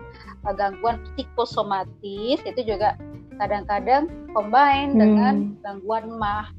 uh, 0.48 0.54
gangguan 0.56 1.04
psikosomatis 1.14 2.40
itu 2.42 2.62
juga 2.64 2.96
kadang-kadang 3.42 4.08
combine 4.32 4.94
hmm. 4.96 5.00
dengan 5.02 5.36
gangguan 5.66 6.06
mah 6.16 6.54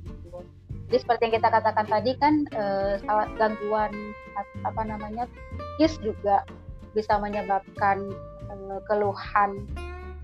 jadi 0.92 1.08
seperti 1.08 1.22
yang 1.24 1.34
kita 1.40 1.48
katakan 1.48 1.86
tadi 1.88 2.12
kan 2.20 2.44
eh, 2.52 3.00
gangguan 3.40 4.12
apa 4.60 4.82
namanya 4.84 5.24
kis 5.80 5.96
juga 6.04 6.44
bisa 6.92 7.16
menyebabkan 7.16 8.12
eh, 8.52 8.80
keluhan 8.84 9.64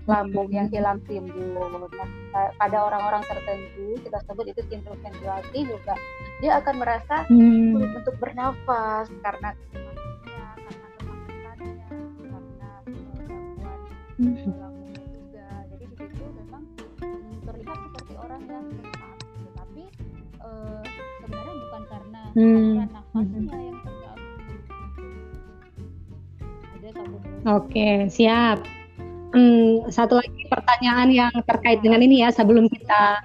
lambung 0.05 0.45
yang 0.53 0.69
hilang 0.69 1.01
timbul. 1.09 1.65
Nah, 1.73 2.53
pada 2.61 2.77
orang-orang 2.85 3.25
tertentu 3.25 3.97
kita 3.97 4.21
sebut 4.29 4.45
itu 4.53 4.61
sindrom 4.69 5.01
ventilasi 5.01 5.65
juga 5.65 5.97
dia 6.37 6.61
akan 6.61 6.75
merasa 6.77 7.25
hmm. 7.25 7.73
sulit 7.73 7.89
untuk 8.05 8.15
bernafas 8.21 9.09
karena 9.25 9.57
karena 9.73 10.85
kemasukannya, 11.01 11.81
karena 12.29 12.73
gangguan 12.85 13.81
hmm. 14.21 14.68
Hmm. 22.35 22.85
nafasnya 22.89 23.57
yang 23.57 23.77
terganggu. 23.81 24.19
Oke, 27.47 27.89
siap. 28.11 28.57
Hmm, 29.29 29.85
satu 29.93 30.17
lagi 30.17 30.41
pertanyaan 30.49 31.09
yang 31.13 31.33
terkait 31.45 31.79
dengan 31.85 32.01
ini 32.01 32.25
ya 32.25 32.33
sebelum 32.33 32.65
kita 32.65 33.21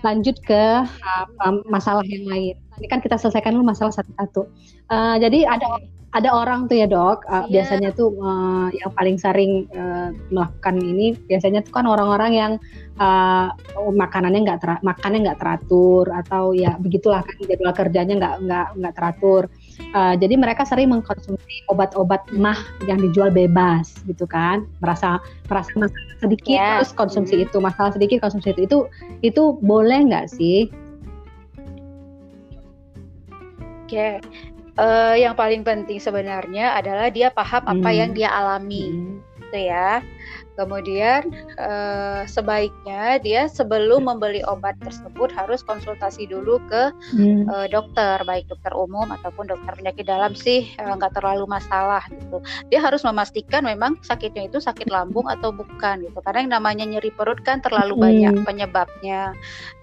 lanjut 0.00 0.36
ke 0.44 0.64
uh, 0.84 1.54
masalah 1.68 2.04
yang 2.04 2.28
lain. 2.28 2.56
Ini 2.80 2.86
kan 2.88 3.00
kita 3.04 3.20
selesaikan 3.20 3.56
dulu 3.56 3.64
masalah 3.68 3.92
satu-satu. 3.92 4.48
Uh, 4.88 5.16
jadi 5.20 5.44
ada 5.48 5.80
ada 6.10 6.34
orang 6.34 6.66
tuh 6.66 6.74
ya 6.74 6.90
dok, 6.90 7.22
uh, 7.30 7.46
yeah. 7.46 7.62
biasanya 7.62 7.94
tuh 7.94 8.10
uh, 8.18 8.66
yang 8.74 8.90
paling 8.98 9.14
sering 9.14 9.70
uh, 9.70 10.10
melakukan 10.34 10.82
ini 10.82 11.14
biasanya 11.30 11.62
tuh 11.62 11.70
kan 11.70 11.86
orang-orang 11.86 12.32
yang 12.34 12.52
uh, 12.98 13.54
makanannya 13.78 14.42
nggak 14.42 14.58
ter 14.58 14.70
makannya 14.82 15.30
nggak 15.30 15.38
teratur 15.38 16.10
atau 16.10 16.50
ya 16.50 16.74
begitulah 16.82 17.22
kan 17.22 17.38
jadwal 17.46 17.70
kerjanya 17.70 18.14
nggak 18.18 18.34
nggak 18.42 18.66
nggak 18.82 18.94
teratur. 18.98 19.42
Uh, 19.94 20.18
jadi 20.18 20.34
mereka 20.34 20.66
sering 20.66 20.90
mengkonsumsi 20.90 21.62
obat-obat 21.70 22.26
mah 22.34 22.58
yang 22.90 22.98
dijual 22.98 23.30
bebas 23.30 23.94
gitu 24.02 24.26
kan, 24.26 24.66
merasa 24.82 25.22
merasa 25.46 25.70
masalah 25.78 26.18
sedikit 26.18 26.58
yeah. 26.58 26.82
terus 26.82 26.90
konsumsi 26.90 27.38
mm. 27.38 27.44
itu 27.46 27.56
masalah 27.62 27.94
sedikit 27.94 28.18
konsumsi 28.26 28.50
itu 28.58 28.66
itu 28.66 28.78
itu 29.22 29.42
boleh 29.62 30.10
nggak 30.10 30.26
sih? 30.26 30.66
Oke, 33.90 34.22
okay 34.22 34.49
uh, 34.80 35.14
yang 35.14 35.36
paling 35.36 35.60
penting 35.60 36.00
sebenarnya 36.00 36.72
adalah 36.72 37.12
dia 37.12 37.28
paham 37.28 37.60
hmm. 37.60 37.72
apa 37.76 37.90
yang 37.92 38.10
dia 38.16 38.32
alami, 38.32 38.88
hmm. 38.88 39.20
gitu 39.44 39.58
ya. 39.68 40.00
Kemudian 40.58 41.32
uh, 41.56 42.28
sebaiknya 42.28 43.16
dia 43.24 43.48
sebelum 43.48 44.12
membeli 44.12 44.44
obat 44.44 44.76
tersebut 44.84 45.32
harus 45.32 45.64
konsultasi 45.64 46.28
dulu 46.28 46.60
ke 46.68 46.92
hmm. 47.16 47.48
uh, 47.48 47.64
dokter, 47.72 48.20
baik 48.28 48.44
dokter 48.44 48.68
umum 48.76 49.08
ataupun 49.08 49.48
dokter 49.48 49.72
penyakit 49.72 50.04
dalam 50.04 50.36
sih 50.36 50.68
nggak 50.76 51.12
uh, 51.12 51.16
terlalu 51.16 51.48
masalah 51.48 52.04
gitu. 52.12 52.44
Dia 52.68 52.84
harus 52.84 53.00
memastikan 53.08 53.64
memang 53.64 53.96
sakitnya 54.04 54.52
itu 54.52 54.60
sakit 54.60 54.92
lambung 54.92 55.32
atau 55.32 55.48
bukan 55.48 56.04
gitu. 56.04 56.18
Karena 56.20 56.44
yang 56.44 56.52
namanya 56.60 56.84
nyeri 56.84 57.08
perut 57.08 57.40
kan 57.40 57.64
terlalu 57.64 57.96
hmm. 57.96 58.04
banyak 58.04 58.34
penyebabnya. 58.44 59.32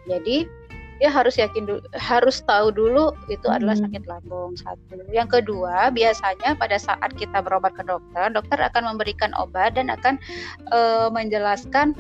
Jadi 0.06 0.46
dia 0.98 1.10
harus 1.14 1.38
yakin 1.38 1.70
dulu, 1.70 1.82
harus 1.94 2.42
tahu 2.46 2.74
dulu 2.74 3.14
itu 3.30 3.46
hmm. 3.46 3.56
adalah 3.62 3.76
sakit 3.78 4.04
lambung 4.10 4.58
satu. 4.58 5.02
Yang 5.14 5.42
kedua, 5.42 5.94
biasanya 5.94 6.58
pada 6.58 6.78
saat 6.82 7.14
kita 7.16 7.42
berobat 7.42 7.78
ke 7.78 7.86
dokter, 7.86 8.34
dokter 8.34 8.58
akan 8.58 8.96
memberikan 8.96 9.32
obat 9.38 9.78
dan 9.78 9.94
akan 9.94 10.18
uh, 10.74 11.10
menjelaskan 11.14 11.94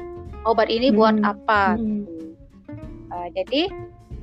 obat 0.49 0.67
ini 0.67 0.89
hmm. 0.89 0.97
buat 0.97 1.15
apa. 1.21 1.77
Hmm. 1.77 2.05
Uh, 3.07 3.27
jadi 3.37 3.71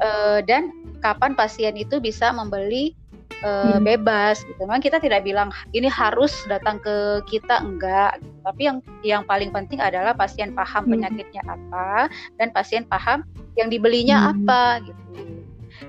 uh, 0.02 0.38
dan 0.45 0.75
kapan 1.04 1.37
pasien 1.37 1.76
itu 1.78 2.00
bisa 2.00 2.33
membeli 2.33 2.97
uh, 3.43 3.81
hmm. 3.81 3.83
bebas 3.83 4.47
gitu. 4.47 4.61
Memang 4.62 4.85
kita 4.85 5.03
tidak 5.03 5.26
bilang 5.26 5.50
ini 5.75 5.91
harus 5.91 6.33
datang 6.47 6.79
ke 6.79 7.25
kita 7.26 7.64
enggak, 7.64 8.23
tapi 8.47 8.69
yang 8.71 8.79
yang 9.03 9.23
paling 9.26 9.50
penting 9.50 9.83
adalah 9.83 10.14
pasien 10.14 10.55
paham 10.55 10.87
hmm. 10.87 10.93
penyakitnya 10.95 11.43
apa 11.49 12.12
dan 12.38 12.55
pasien 12.55 12.85
paham 12.87 13.26
yang 13.59 13.67
dibelinya 13.73 14.31
hmm. 14.31 14.31
apa 14.38 14.62
gitu 14.87 15.05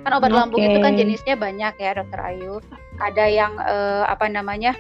kan 0.06 0.12
obat 0.18 0.30
okay. 0.34 0.38
lambung 0.38 0.62
itu 0.62 0.80
kan 0.82 0.94
jenisnya 0.98 1.36
banyak 1.38 1.74
ya 1.78 1.92
dokter 1.98 2.20
Ayu 2.22 2.62
ada 3.02 3.26
yang 3.26 3.54
uh, 3.58 4.06
apa 4.10 4.30
namanya 4.30 4.74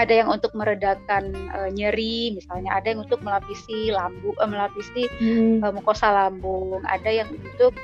ada 0.00 0.14
yang 0.14 0.32
untuk 0.32 0.56
meredakan 0.56 1.36
uh, 1.52 1.68
nyeri 1.68 2.32
misalnya 2.32 2.72
ada 2.72 2.96
yang 2.96 3.04
untuk 3.04 3.20
melapisi 3.20 3.92
lambung 3.92 4.34
uh, 4.40 4.48
melapisi 4.48 5.04
hmm. 5.20 5.60
uh, 5.62 5.72
mukosa 5.74 6.08
lambung 6.08 6.80
ada 6.88 7.10
yang 7.10 7.28
untuk 7.28 7.76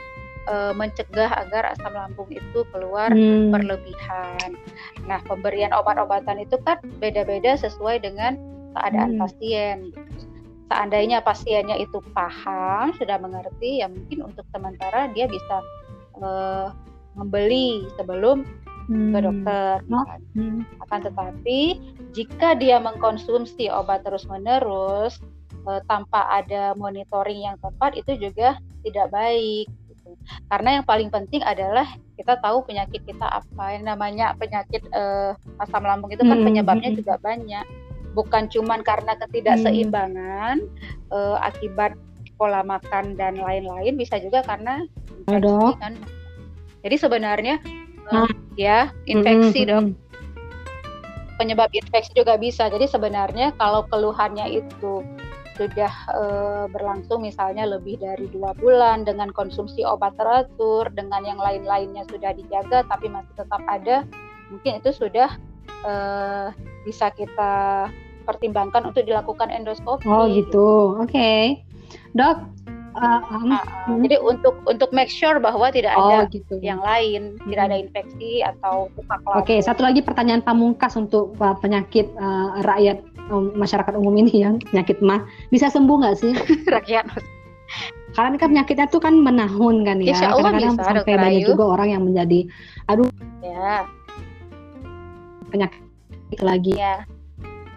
uh, 0.48 0.72
mencegah 0.72 1.28
agar 1.28 1.76
asam 1.76 1.92
lambung 1.92 2.28
itu 2.32 2.64
keluar 2.72 3.12
hmm. 3.12 3.52
berlebihan 3.52 4.56
nah 5.06 5.20
pemberian 5.28 5.70
obat-obatan 5.76 6.42
itu 6.42 6.56
kan 6.64 6.80
beda-beda 6.98 7.54
sesuai 7.60 8.02
dengan 8.02 8.40
keadaan 8.74 9.16
hmm. 9.16 9.20
pasien 9.20 9.78
seandainya 10.68 11.24
pasiennya 11.24 11.80
itu 11.80 12.00
paham 12.12 12.92
sudah 12.96 13.16
mengerti 13.16 13.80
ya 13.80 13.88
mungkin 13.88 14.28
untuk 14.32 14.44
sementara 14.52 15.08
dia 15.16 15.24
bisa 15.24 15.64
uh, 16.20 16.72
membeli 17.16 17.88
sebelum 17.96 18.44
hmm. 18.88 19.12
ke 19.12 19.18
dokter. 19.24 19.74
Oh. 19.92 20.06
Hmm. 20.36 20.62
Akan 20.86 21.00
tetapi 21.04 21.60
jika 22.16 22.56
dia 22.56 22.80
mengkonsumsi 22.80 23.68
obat 23.72 24.02
terus-menerus 24.04 25.20
uh, 25.68 25.80
tanpa 25.86 26.24
ada 26.30 26.72
monitoring 26.76 27.44
yang 27.48 27.56
tepat 27.60 27.96
itu 27.96 28.16
juga 28.16 28.60
tidak 28.82 29.08
baik. 29.12 29.66
Gitu. 30.08 30.22
Karena 30.48 30.68
yang 30.80 30.84
paling 30.88 31.08
penting 31.12 31.44
adalah 31.44 31.86
kita 32.16 32.40
tahu 32.40 32.64
penyakit 32.64 33.04
kita 33.04 33.26
apa. 33.28 33.64
Yang 33.76 33.84
namanya 33.84 34.26
penyakit 34.36 34.82
uh, 34.96 35.36
asam 35.60 35.84
lambung 35.84 36.12
itu 36.12 36.24
kan 36.24 36.40
hmm. 36.40 36.46
penyebabnya 36.46 36.90
hmm. 36.92 36.98
juga 36.98 37.14
banyak. 37.20 37.66
Bukan 38.16 38.48
cuma 38.50 38.80
karena 38.80 39.14
ketidakseimbangan 39.20 40.56
hmm. 40.64 41.12
uh, 41.12 41.36
akibat 41.44 41.94
pola 42.38 42.62
makan 42.62 43.18
dan 43.18 43.34
lain-lain, 43.34 43.98
bisa 43.98 44.16
juga 44.22 44.46
karena 44.46 44.86
infeksi 45.26 45.74
kan. 45.82 45.92
Jadi 46.86 46.96
sebenarnya 46.96 47.58
uh, 48.14 48.30
ya 48.54 48.94
infeksi 49.10 49.66
hmm. 49.66 49.70
dok 49.70 49.84
penyebab 51.38 51.70
infeksi 51.70 52.10
juga 52.18 52.34
bisa. 52.34 52.66
Jadi 52.66 52.90
sebenarnya 52.90 53.54
kalau 53.56 53.86
keluhannya 53.86 54.58
itu 54.58 55.06
sudah 55.58 55.92
e, 56.14 56.22
berlangsung 56.70 57.26
misalnya 57.26 57.66
lebih 57.66 57.98
dari 57.98 58.30
dua 58.30 58.54
bulan 58.54 59.02
dengan 59.02 59.34
konsumsi 59.34 59.82
obat 59.82 60.14
teratur 60.14 60.86
dengan 60.94 61.26
yang 61.26 61.42
lain-lainnya 61.42 62.06
sudah 62.06 62.30
dijaga 62.32 62.86
tapi 62.86 63.10
masih 63.10 63.34
tetap 63.34 63.60
ada 63.66 64.06
mungkin 64.48 64.78
itu 64.78 64.94
sudah 64.94 65.34
e, 65.82 65.92
bisa 66.86 67.10
kita 67.12 67.90
pertimbangkan 68.28 68.92
untuk 68.92 69.08
dilakukan 69.08 69.48
endoskopi. 69.48 70.04
Oh 70.04 70.28
gitu, 70.28 71.00
oke, 71.00 71.08
okay. 71.08 71.64
dok. 72.12 72.44
Uh, 72.98 73.22
um, 73.30 73.54
uh, 73.54 73.62
uh, 73.62 73.94
jadi 74.02 74.18
untuk 74.18 74.58
untuk 74.66 74.90
make 74.90 75.06
sure 75.06 75.38
bahwa 75.38 75.70
tidak 75.70 75.94
oh, 75.94 76.10
ada 76.10 76.26
gitu. 76.34 76.58
yang 76.58 76.82
lain, 76.82 77.38
hmm. 77.38 77.46
tidak 77.46 77.62
ada 77.70 77.76
infeksi 77.78 78.42
atau 78.42 78.90
Oke, 78.90 79.14
okay, 79.38 79.58
satu 79.62 79.86
lagi 79.86 80.02
pertanyaan 80.02 80.42
pamungkas 80.42 80.98
untuk 80.98 81.30
uh, 81.38 81.54
penyakit 81.62 82.10
uh, 82.18 82.58
rakyat 82.66 82.98
masyarakat 83.30 83.94
umum 83.94 84.14
ini 84.16 84.42
yang 84.42 84.60
penyakit 84.72 84.98
mah 85.04 85.24
bisa 85.52 85.68
sembuh 85.68 85.96
nggak 86.00 86.16
sih 86.16 86.32
rakyat 86.74 87.04
karena 88.16 88.34
kan 88.40 88.48
penyakitnya 88.50 88.86
tuh 88.88 89.00
kan 89.04 89.14
menahun 89.14 89.84
kan 89.84 90.00
ya 90.00 90.16
kadang-kadang 90.16 90.80
sampai 90.80 91.14
banyak 91.14 91.44
Ayu. 91.44 91.48
juga 91.54 91.64
orang 91.76 91.88
yang 91.92 92.02
menjadi 92.08 92.48
aduh 92.88 93.08
ya 93.44 93.84
penyakit 95.52 96.40
lagi 96.40 96.74
ya. 96.76 97.04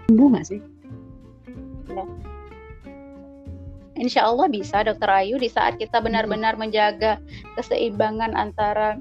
sembuh 0.08 0.28
nggak 0.32 0.46
sih 0.48 0.60
ya. 1.92 2.06
Insya 4.02 4.26
Allah 4.26 4.50
bisa 4.50 4.82
dokter 4.82 5.06
Ayu 5.14 5.38
di 5.38 5.46
saat 5.46 5.78
kita 5.78 6.02
benar-benar 6.02 6.58
menjaga 6.58 7.22
keseimbangan 7.54 8.34
antara 8.34 8.98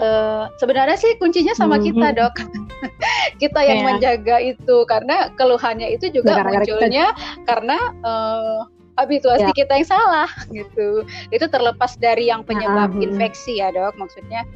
uh, 0.00 0.48
sebenarnya 0.56 0.96
sih 0.96 1.12
kuncinya 1.20 1.52
sama 1.52 1.76
hmm. 1.76 1.84
kita 1.92 2.08
dok 2.16 2.34
kita 3.42 3.60
yang 3.64 3.80
yeah. 3.82 3.88
menjaga 3.88 4.36
itu 4.42 4.76
karena 4.86 5.30
keluhannya 5.34 5.88
itu 5.94 6.10
juga 6.10 6.40
Gara 6.40 6.50
-gara 6.50 6.64
munculnya 6.64 7.06
kita... 7.12 7.44
karena 7.48 7.78
uh, 8.04 8.60
habituasi 8.98 9.50
yeah. 9.50 9.56
kita 9.56 9.72
yang 9.78 9.88
salah 9.88 10.30
gitu. 10.50 11.02
Itu 11.34 11.46
terlepas 11.50 11.98
dari 11.98 12.30
yang 12.30 12.46
penyebab 12.46 12.94
uh, 12.94 13.02
infeksi 13.02 13.58
ya 13.58 13.74
dok. 13.74 13.98
Maksudnya 13.98 14.46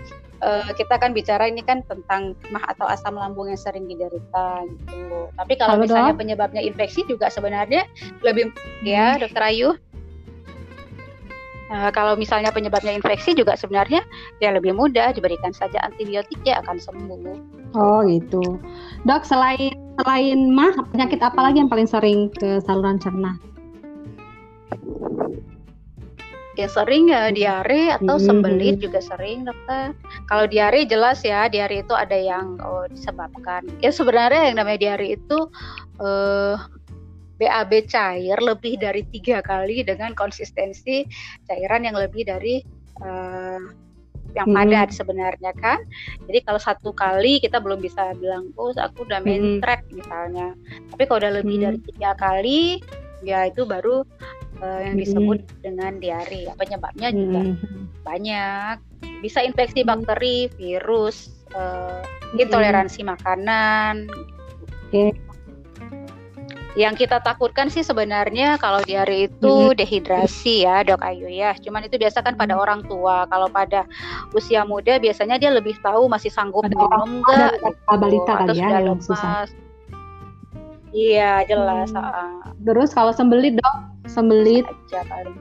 uh, 0.42 0.70
kita 0.75 0.99
kan 0.99 1.11
bicara 1.14 1.50
ini 1.50 1.62
kan 1.66 1.82
tentang 1.87 2.38
mah 2.54 2.62
atau 2.70 2.87
asam 2.87 3.18
lambung 3.18 3.50
yang 3.50 3.58
sering 3.61 3.87
diderita 3.90 4.64
gitu. 4.66 5.30
Tapi 5.35 5.52
kalau 5.58 5.78
Halo, 5.78 5.85
misalnya 5.85 6.14
dok. 6.14 6.20
penyebabnya 6.23 6.62
infeksi 6.62 7.02
juga 7.06 7.30
sebenarnya 7.30 7.87
lebih 8.23 8.54
ya, 8.87 9.14
hmm. 9.14 9.18
ya 9.18 9.23
dokter 9.26 9.42
Ayu. 9.42 9.70
Nah, 11.69 11.93
kalau 11.93 12.17
misalnya 12.17 12.49
penyebabnya 12.49 12.97
infeksi 12.97 13.37
juga 13.37 13.53
sebenarnya 13.53 14.01
ya 14.41 14.57
lebih 14.57 14.73
mudah 14.73 15.13
diberikan 15.13 15.53
saja 15.53 15.77
antibiotik 15.85 16.41
ya 16.41 16.65
akan 16.65 16.81
sembuh. 16.81 17.37
Oh 17.77 18.01
gitu. 18.09 18.57
Dok, 19.05 19.23
selain 19.29 19.77
selain 20.01 20.49
mah 20.49 20.73
penyakit 20.89 21.21
apa 21.21 21.37
lagi 21.45 21.61
yang 21.61 21.69
paling 21.69 21.85
sering 21.85 22.33
ke 22.33 22.65
saluran 22.65 22.97
cerna? 22.97 23.37
Ya 26.59 26.67
sering 26.67 27.07
ya 27.07 27.31
diare 27.31 27.95
atau 27.95 28.19
hmm. 28.19 28.25
sembelit 28.25 28.76
juga 28.83 28.99
sering 28.99 29.47
dokter. 29.47 29.95
Kalau 30.26 30.49
diare 30.50 30.89
jelas 30.89 31.23
ya 31.23 31.47
diare 31.47 31.87
itu 31.87 31.95
ada 31.95 32.17
yang 32.19 32.59
oh, 32.65 32.89
disebabkan. 32.91 33.63
Ya 33.78 33.95
sebenarnya 33.95 34.50
yang 34.50 34.59
namanya 34.59 34.78
diare 34.83 35.15
itu 35.15 35.39
uh, 36.02 36.59
BAB 37.39 37.87
cair 37.87 38.39
lebih 38.43 38.77
dari 38.77 39.07
tiga 39.15 39.39
kali 39.41 39.87
dengan 39.87 40.13
konsistensi 40.13 41.07
cairan 41.47 41.87
yang 41.87 41.95
lebih 41.95 42.27
dari 42.27 42.61
uh, 42.99 43.63
yang 44.37 44.49
hmm. 44.53 44.57
padat 44.59 44.89
hmm. 44.93 44.99
sebenarnya 44.99 45.53
kan. 45.57 45.81
Jadi 46.29 46.39
kalau 46.45 46.61
satu 46.61 46.91
kali 46.93 47.41
kita 47.41 47.63
belum 47.63 47.81
bisa 47.81 48.13
bilang 48.19 48.53
oh 48.61 48.75
aku 48.77 49.07
udah 49.09 49.23
main 49.25 49.59
hmm. 49.59 49.61
track 49.63 49.87
misalnya. 49.95 50.53
Tapi 50.93 51.03
kalau 51.09 51.19
udah 51.25 51.33
lebih 51.41 51.57
hmm. 51.63 51.65
dari 51.65 51.79
tiga 51.95 52.11
kali 52.19 52.61
ya 53.27 53.51
itu 53.51 53.67
baru 53.67 54.05
uh, 54.61 54.81
yang 54.83 54.99
disebut 54.99 55.39
hmm. 55.41 55.55
dengan 55.63 55.93
diare. 56.03 56.53
Penyebabnya 56.59 57.09
hmm. 57.09 57.17
juga 57.17 57.41
banyak. 58.05 58.77
Bisa 59.23 59.43
infeksi 59.47 59.83
hmm. 59.83 59.89
bakteri, 59.89 60.51
virus, 60.59 61.33
uh, 61.55 62.03
intoleransi 62.37 63.07
makanan. 63.07 64.11
Okay 64.91 65.27
yang 66.76 66.93
kita 66.93 67.23
takutkan 67.25 67.73
sih 67.73 67.81
sebenarnya 67.81 68.61
kalau 68.61 68.85
di 68.85 68.93
hari 68.93 69.31
itu 69.31 69.73
dehidrasi 69.73 70.69
ya 70.69 70.85
dok 70.85 71.00
Ayu 71.00 71.31
ya. 71.31 71.57
Cuman 71.57 71.89
itu 71.89 71.97
biasa 71.97 72.21
kan 72.21 72.37
pada 72.37 72.59
orang 72.59 72.85
tua. 72.85 73.25
Kalau 73.33 73.49
pada 73.49 73.89
usia 74.37 74.69
muda 74.69 75.00
biasanya 75.00 75.41
dia 75.41 75.49
lebih 75.49 75.78
tahu 75.81 76.11
masih 76.11 76.28
sanggup 76.28 76.69
minum 76.69 77.25
enggak 77.25 77.57
gitu. 77.57 77.95
balita 77.97 78.33
atau 78.45 78.54
ya, 78.54 78.85
lemas. 78.85 79.07
Susah. 79.07 79.49
Iya 80.93 81.45
jelas. 81.49 81.89
Hmm. 81.93 82.52
Terus 82.65 82.93
kalau 82.93 83.13
sembelit 83.17 83.57
dok, 83.57 83.76
sembelit. 84.09 84.65
Aja 84.69 85.04
kali. 85.09 85.33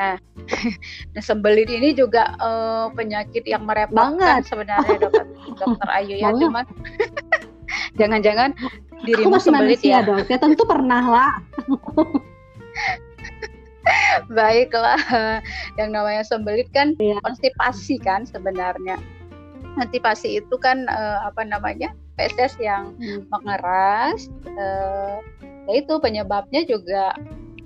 Nah, 0.00 0.16
nah 1.12 1.22
sembelit 1.22 1.68
ini 1.68 1.92
juga 1.92 2.32
uh, 2.40 2.88
penyakit 2.96 3.44
yang 3.44 3.68
merepotkan 3.68 4.40
sebenarnya 4.40 4.96
dokter, 4.96 5.26
dokter 5.60 5.88
Ayu 5.92 6.16
ya. 6.16 6.32
Cuman 6.32 6.64
jangan-jangan 7.98 8.54
dirimu 9.04 9.32
aku 9.32 9.36
masih 9.36 9.50
sembelit 9.52 9.80
manusia 9.80 9.92
ya 9.92 10.06
dong. 10.06 10.24
Ya 10.28 10.38
tentu 10.38 10.62
pernah 10.64 11.04
lah. 11.04 11.32
Baiklah 14.36 15.00
yang 15.80 15.90
namanya 15.90 16.22
sembelit 16.22 16.68
kan 16.70 16.94
ya. 17.00 17.18
konstipasi 17.24 17.96
kan 18.00 18.28
sebenarnya. 18.28 19.00
Konstipasi 19.78 20.42
itu 20.42 20.54
kan 20.60 20.86
uh, 20.90 21.26
apa 21.26 21.46
namanya 21.46 21.94
feses 22.18 22.52
yang 22.60 22.92
hmm. 23.00 23.24
mengeras 23.32 24.28
uh, 24.58 25.18
ya 25.70 25.72
itu 25.80 25.94
penyebabnya 26.02 26.66
juga 26.68 27.16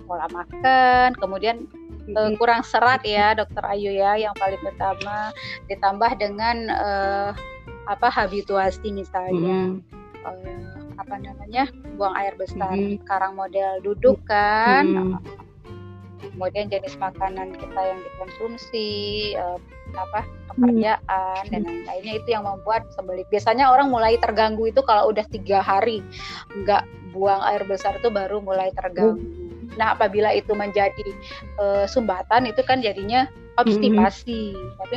pola 0.05 0.29
makan 0.31 1.17
kemudian 1.17 1.65
uh, 2.13 2.31
kurang 2.37 2.61
serat 2.63 3.01
ya 3.03 3.33
dokter 3.33 3.65
Ayu 3.65 3.91
ya 3.91 4.17
yang 4.17 4.37
paling 4.37 4.61
utama. 4.63 5.33
Ditambah 5.67 6.13
dengan 6.21 6.57
uh, 6.71 7.31
apa 7.89 8.09
habituasi 8.09 8.93
misalnya 8.93 9.77
hmm 9.77 10.05
uh, 10.25 10.69
apa 10.99 11.15
namanya 11.21 11.69
buang 12.01 12.17
air 12.17 12.35
besar 12.35 12.73
mm 12.75 12.99
-hmm. 12.99 13.05
karang 13.07 13.35
model 13.37 13.79
duduk 13.85 14.19
kan 14.27 14.85
mm 14.89 14.97
-hmm. 14.97 15.19
kemudian 16.35 16.67
jenis 16.73 16.97
makanan 16.99 17.55
kita 17.55 17.81
yang 17.81 18.01
dikonsumsi 18.01 18.89
uh, 19.39 19.61
apa 19.95 20.27
pekerjaan 20.55 20.99
mm 20.99 21.47
-hmm. 21.47 21.53
dan 21.53 21.61
lain-lainnya 21.63 22.15
itu 22.19 22.29
yang 22.33 22.45
membuat 22.49 22.89
sembelit 22.97 23.29
biasanya 23.29 23.71
orang 23.71 23.93
mulai 23.93 24.17
terganggu 24.19 24.67
itu 24.67 24.81
kalau 24.83 25.13
udah 25.13 25.25
tiga 25.31 25.61
hari 25.61 26.01
nggak 26.65 26.83
buang 27.15 27.43
air 27.47 27.63
besar 27.69 27.95
itu 28.01 28.11
baru 28.11 28.43
mulai 28.43 28.73
terganggu 28.75 29.21
mm 29.21 29.23
-hmm. 29.23 29.43
Nah, 29.75 29.91
apabila 29.91 30.31
itu 30.31 30.55
menjadi 30.55 31.03
uh, 31.59 31.83
sumbatan 31.91 32.47
itu 32.47 32.63
kan 32.63 32.79
jadinya 32.79 33.27
obstipasi. 33.59 34.55
Mm 34.55 34.71
-hmm. 34.71 34.79
Tapi 34.79 34.95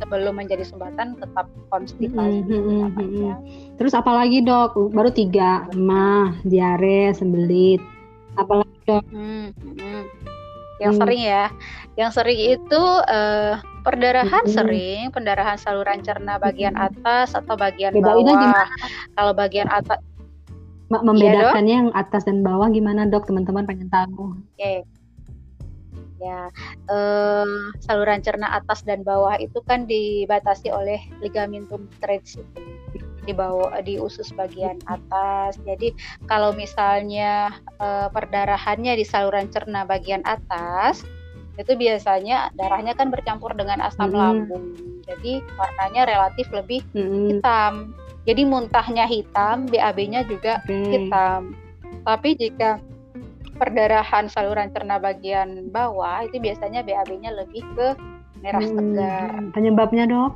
sebelum 0.00 0.34
menjadi 0.40 0.64
sumbatan 0.64 1.14
tetap 1.20 1.46
konstipasi. 1.68 2.40
Mm 2.42 2.90
-hmm. 2.96 3.32
Terus 3.76 3.92
apalagi 3.92 4.40
dok? 4.40 4.74
Baru 4.96 5.12
tiga, 5.12 5.68
mah, 5.76 6.34
diare, 6.48 7.12
sembelit. 7.12 7.78
Apalagi 8.40 8.78
dok? 8.88 9.04
Mm 9.12 9.52
-hmm. 9.52 10.00
Yang 10.80 10.92
hmm. 10.96 11.00
sering 11.04 11.20
ya, 11.20 11.44
yang 12.00 12.08
sering 12.08 12.40
itu 12.40 12.82
uh, 13.04 13.60
perdarahan 13.84 14.48
hmm. 14.48 14.54
sering, 14.56 15.00
pendarahan 15.12 15.60
saluran 15.60 16.00
cerna 16.00 16.40
bagian 16.40 16.72
atas 16.72 17.36
atau 17.36 17.52
bagian 17.52 17.92
Bedainnya 17.92 18.32
bawah. 18.32 18.44
Gimana? 18.48 18.64
Kalau 19.12 19.32
bagian 19.36 19.68
atas 19.68 20.00
membedakannya 20.88 21.76
ya, 21.76 21.80
yang 21.86 21.90
atas 21.92 22.26
dan 22.26 22.42
bawah 22.42 22.66
gimana 22.66 23.06
dok 23.06 23.22
teman-teman 23.30 23.62
pengen 23.62 23.86
tahu 23.94 24.34
oke 24.34 24.58
okay 24.58 24.82
ya 26.20 26.52
eh, 26.92 27.48
saluran 27.80 28.20
cerna 28.20 28.52
atas 28.54 28.84
dan 28.84 29.00
bawah 29.02 29.40
itu 29.40 29.58
kan 29.64 29.88
dibatasi 29.88 30.68
oleh 30.68 31.00
ligamentum 31.24 31.88
stretch 31.98 32.38
di 33.20 33.32
bawah 33.36 33.76
di 33.84 34.00
usus 34.00 34.32
bagian 34.32 34.80
atas. 34.88 35.56
Jadi 35.64 35.92
kalau 36.28 36.52
misalnya 36.52 37.56
eh, 37.80 38.08
perdarahannya 38.12 38.96
di 39.00 39.04
saluran 39.04 39.48
cerna 39.48 39.88
bagian 39.88 40.20
atas 40.28 41.04
itu 41.60 41.76
biasanya 41.76 42.48
darahnya 42.56 42.96
kan 42.96 43.12
bercampur 43.12 43.52
dengan 43.52 43.84
asam 43.84 44.12
Hmm. 44.12 44.20
lambung. 44.20 44.64
Jadi 45.04 45.44
warnanya 45.58 46.06
relatif 46.08 46.46
lebih 46.54 46.80
Mm-mm. 46.96 47.36
hitam. 47.36 47.92
Jadi 48.24 48.42
muntahnya 48.44 49.04
hitam, 49.08 49.66
BAB-nya 49.68 50.24
juga 50.28 50.60
Oke. 50.64 50.92
hitam. 50.92 51.56
Tapi 52.04 52.36
jika 52.36 52.80
perdarahan 53.60 54.32
saluran 54.32 54.72
cerna 54.72 54.96
bagian 54.96 55.68
bawah 55.68 56.24
itu 56.24 56.40
biasanya 56.40 56.80
BAB-nya 56.80 57.36
lebih 57.36 57.60
ke 57.76 57.92
merah 58.40 58.64
Hmm. 58.64 58.72
segar. 58.72 59.30
Penyebabnya 59.52 60.08
dok? 60.08 60.32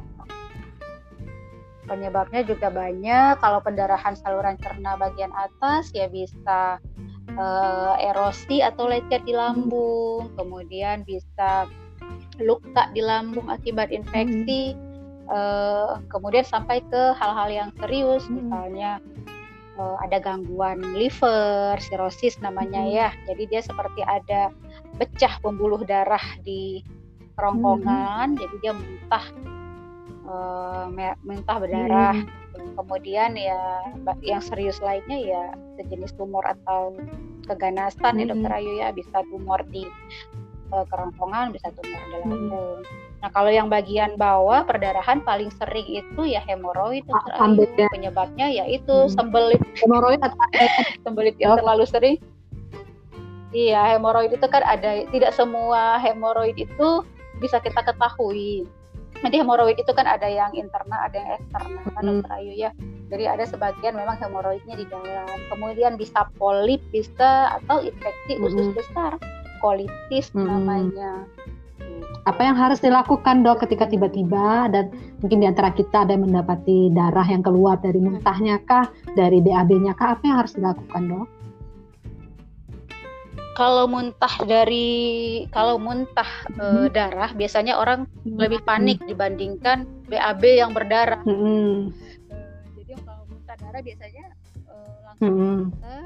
Penyebabnya 1.88 2.44
juga 2.44 2.68
banyak. 2.68 3.40
Kalau 3.40 3.60
pendarahan 3.64 4.12
saluran 4.16 4.60
cerna 4.60 5.00
bagian 5.00 5.32
atas 5.32 5.88
ya 5.96 6.08
bisa 6.12 6.80
eh, 7.34 7.94
erosi 8.14 8.62
atau 8.62 8.86
lecet 8.86 9.26
di 9.26 9.34
lambung, 9.34 10.30
kemudian 10.38 11.02
bisa 11.02 11.66
luka 12.38 12.86
di 12.94 13.02
lambung 13.02 13.50
akibat 13.50 13.90
infeksi, 13.90 14.76
eh, 15.26 15.92
kemudian 16.14 16.46
sampai 16.46 16.78
ke 16.86 17.02
hal-hal 17.18 17.48
yang 17.50 17.70
serius, 17.82 18.22
Hmm. 18.30 18.38
misalnya 18.38 19.02
eh, 19.74 19.96
ada 20.06 20.18
gangguan 20.22 20.80
liver, 20.94 21.76
sirosis 21.82 22.38
namanya 22.40 22.82
Hmm. 22.82 22.92
ya. 22.94 23.08
Jadi 23.26 23.42
dia 23.50 23.60
seperti 23.62 24.00
ada 24.06 24.50
pecah 24.98 25.38
pembuluh 25.42 25.82
darah 25.82 26.22
di 26.46 26.82
kerongkongan, 27.34 28.38
jadi 28.38 28.54
dia 28.62 28.72
muntah 28.72 29.26
me- 30.88 31.18
muntah 31.26 31.56
berdarah. 31.60 32.16
Kemudian 32.74 33.34
ya 33.38 33.82
yang 34.22 34.42
serius 34.42 34.78
lainnya 34.82 35.18
ya 35.18 35.44
sejenis 35.78 36.14
tumor 36.14 36.42
atau 36.46 36.94
keganasan 37.44 38.18
ya 38.18 38.24
Mhm. 38.24 38.30
dokter 38.32 38.52
Ayu 38.56 38.72
ya 38.78 38.88
bisa 38.94 39.22
tumor 39.28 39.60
di 39.68 39.84
eh, 40.74 40.84
kerongkongan, 40.90 41.54
bisa 41.54 41.70
tumor 41.74 42.02
di 42.08 42.16
lambung. 42.22 42.78
Nah 43.24 43.32
kalau 43.32 43.48
yang 43.48 43.72
bagian 43.72 44.20
bawah 44.20 44.68
perdarahan 44.68 45.24
paling 45.24 45.48
sering 45.56 45.88
itu 45.88 46.28
ya 46.28 46.44
hemoroid 46.44 47.08
dokter 47.08 47.32
A- 47.32 47.40
Ayu. 47.40 47.44
ambek 47.56 47.70
ya. 47.72 47.88
Penyebabnya 47.88 48.46
yaitu 48.52 48.92
Mhm. 48.92 49.16
sembelit 49.16 49.62
Hemoroid 49.80 50.20
atau 50.20 50.36
sembelit 51.08 51.32
yang 51.40 51.56
Dok. 51.56 51.64
terlalu 51.64 51.84
sering. 51.88 52.16
Iya, 53.48 53.96
hemoroid 53.96 54.28
itu 54.28 54.44
kan 54.44 54.60
ada 54.60 55.08
tidak 55.08 55.32
semua 55.32 55.96
hemoroid 55.96 56.52
itu 56.52 56.88
bisa 57.40 57.64
kita 57.64 57.80
ketahui. 57.80 58.68
Nanti 59.24 59.40
hemoroid 59.40 59.80
itu 59.80 59.88
kan 59.96 60.04
ada 60.04 60.28
yang 60.28 60.52
internal, 60.52 61.00
ada 61.00 61.16
yang 61.16 61.40
eksternal 61.40 61.80
kan 61.88 62.02
Mm. 62.04 62.08
dokter 62.20 62.30
Ayu 62.36 62.52
ya. 62.52 62.70
Jadi 63.08 63.24
ada 63.24 63.44
sebagian 63.48 63.96
memang 63.96 64.20
hemoroidnya 64.20 64.76
di 64.76 64.84
dalam. 64.84 65.32
Kemudian 65.48 65.96
bisa 65.96 66.28
polip 66.36 66.84
bisa 66.90 67.56
atau 67.56 67.80
infeksi 67.80 68.36
usus 68.36 68.68
Mm-mm. 68.68 68.76
besar, 68.76 69.16
kolitis 69.60 70.28
Mm-mm. 70.28 70.44
namanya. 70.44 71.24
Apa 72.24 72.40
yang 72.40 72.56
harus 72.56 72.80
dilakukan 72.80 73.44
dok 73.44 73.68
ketika 73.68 73.84
tiba-tiba 73.84 74.72
dan 74.72 74.88
mungkin 75.20 75.44
di 75.44 75.46
antara 75.48 75.68
kita 75.76 76.08
ada 76.08 76.16
yang 76.16 76.24
mendapati 76.24 76.88
darah 76.88 77.28
yang 77.28 77.44
keluar 77.44 77.76
dari 77.76 78.00
muntahnya 78.00 78.64
kah, 78.64 78.88
dari 79.12 79.44
BAB-nya 79.44 79.92
kah, 79.92 80.16
apa 80.16 80.22
yang 80.24 80.36
harus 80.40 80.56
dilakukan 80.56 81.02
dok? 81.04 81.28
Kalau 83.54 83.86
muntah 83.86 84.34
dari 84.50 84.90
kalau 85.54 85.78
muntah 85.78 86.26
eh, 86.58 86.90
darah 86.90 87.30
biasanya 87.38 87.78
orang 87.78 88.10
lebih 88.26 88.58
panik 88.66 88.98
dibandingkan 89.06 89.86
BAB 90.10 90.42
yang 90.58 90.74
berdarah. 90.74 91.22
Eh, 91.22 91.86
jadi 92.82 92.98
kalau 93.06 93.22
muntah 93.30 93.54
darah 93.60 93.78
biasanya 93.84 94.24
eh, 94.64 94.94
langsung 95.06 95.28
Mm-mm. 95.38 95.60
ke 95.78 95.96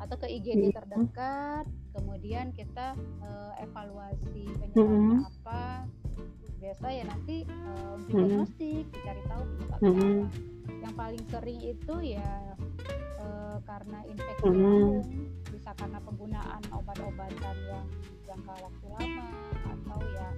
atau 0.00 0.16
ke 0.16 0.26
IGD 0.32 0.72
Iya. 0.72 0.80
terdekat 0.80 1.66
kemudian 2.00 2.56
kita 2.56 2.96
eh, 3.20 3.52
evaluasi 3.68 4.48
penyebabnya 4.56 5.28
apa 5.28 5.84
biasa 6.60 6.86
ya 6.92 7.04
nanti 7.08 7.44
eh, 7.44 7.88
untuk 7.96 8.12
Mm-mm. 8.16 8.24
diagnostik 8.24 8.84
dicari 8.88 9.22
tahu 9.28 9.42
penyebabnya 9.44 9.88
Mm-mm. 9.92 10.20
apa 10.24 10.28
yang 10.80 10.94
paling 10.96 11.24
sering 11.28 11.60
itu 11.60 11.94
ya 12.16 12.32
eh, 13.20 13.56
karena 13.68 13.98
infeksi 14.08 14.48
Mm-mm. 14.48 14.64
lambung 14.64 15.08
bisa 15.52 15.70
karena 15.76 15.98
penggunaan 16.00 16.62
obat-obatan 16.72 17.56
yang 17.68 17.86
jangka 18.24 18.54
waktu 18.56 18.86
lama 18.88 19.28
atau 19.68 20.00
ya 20.16 20.28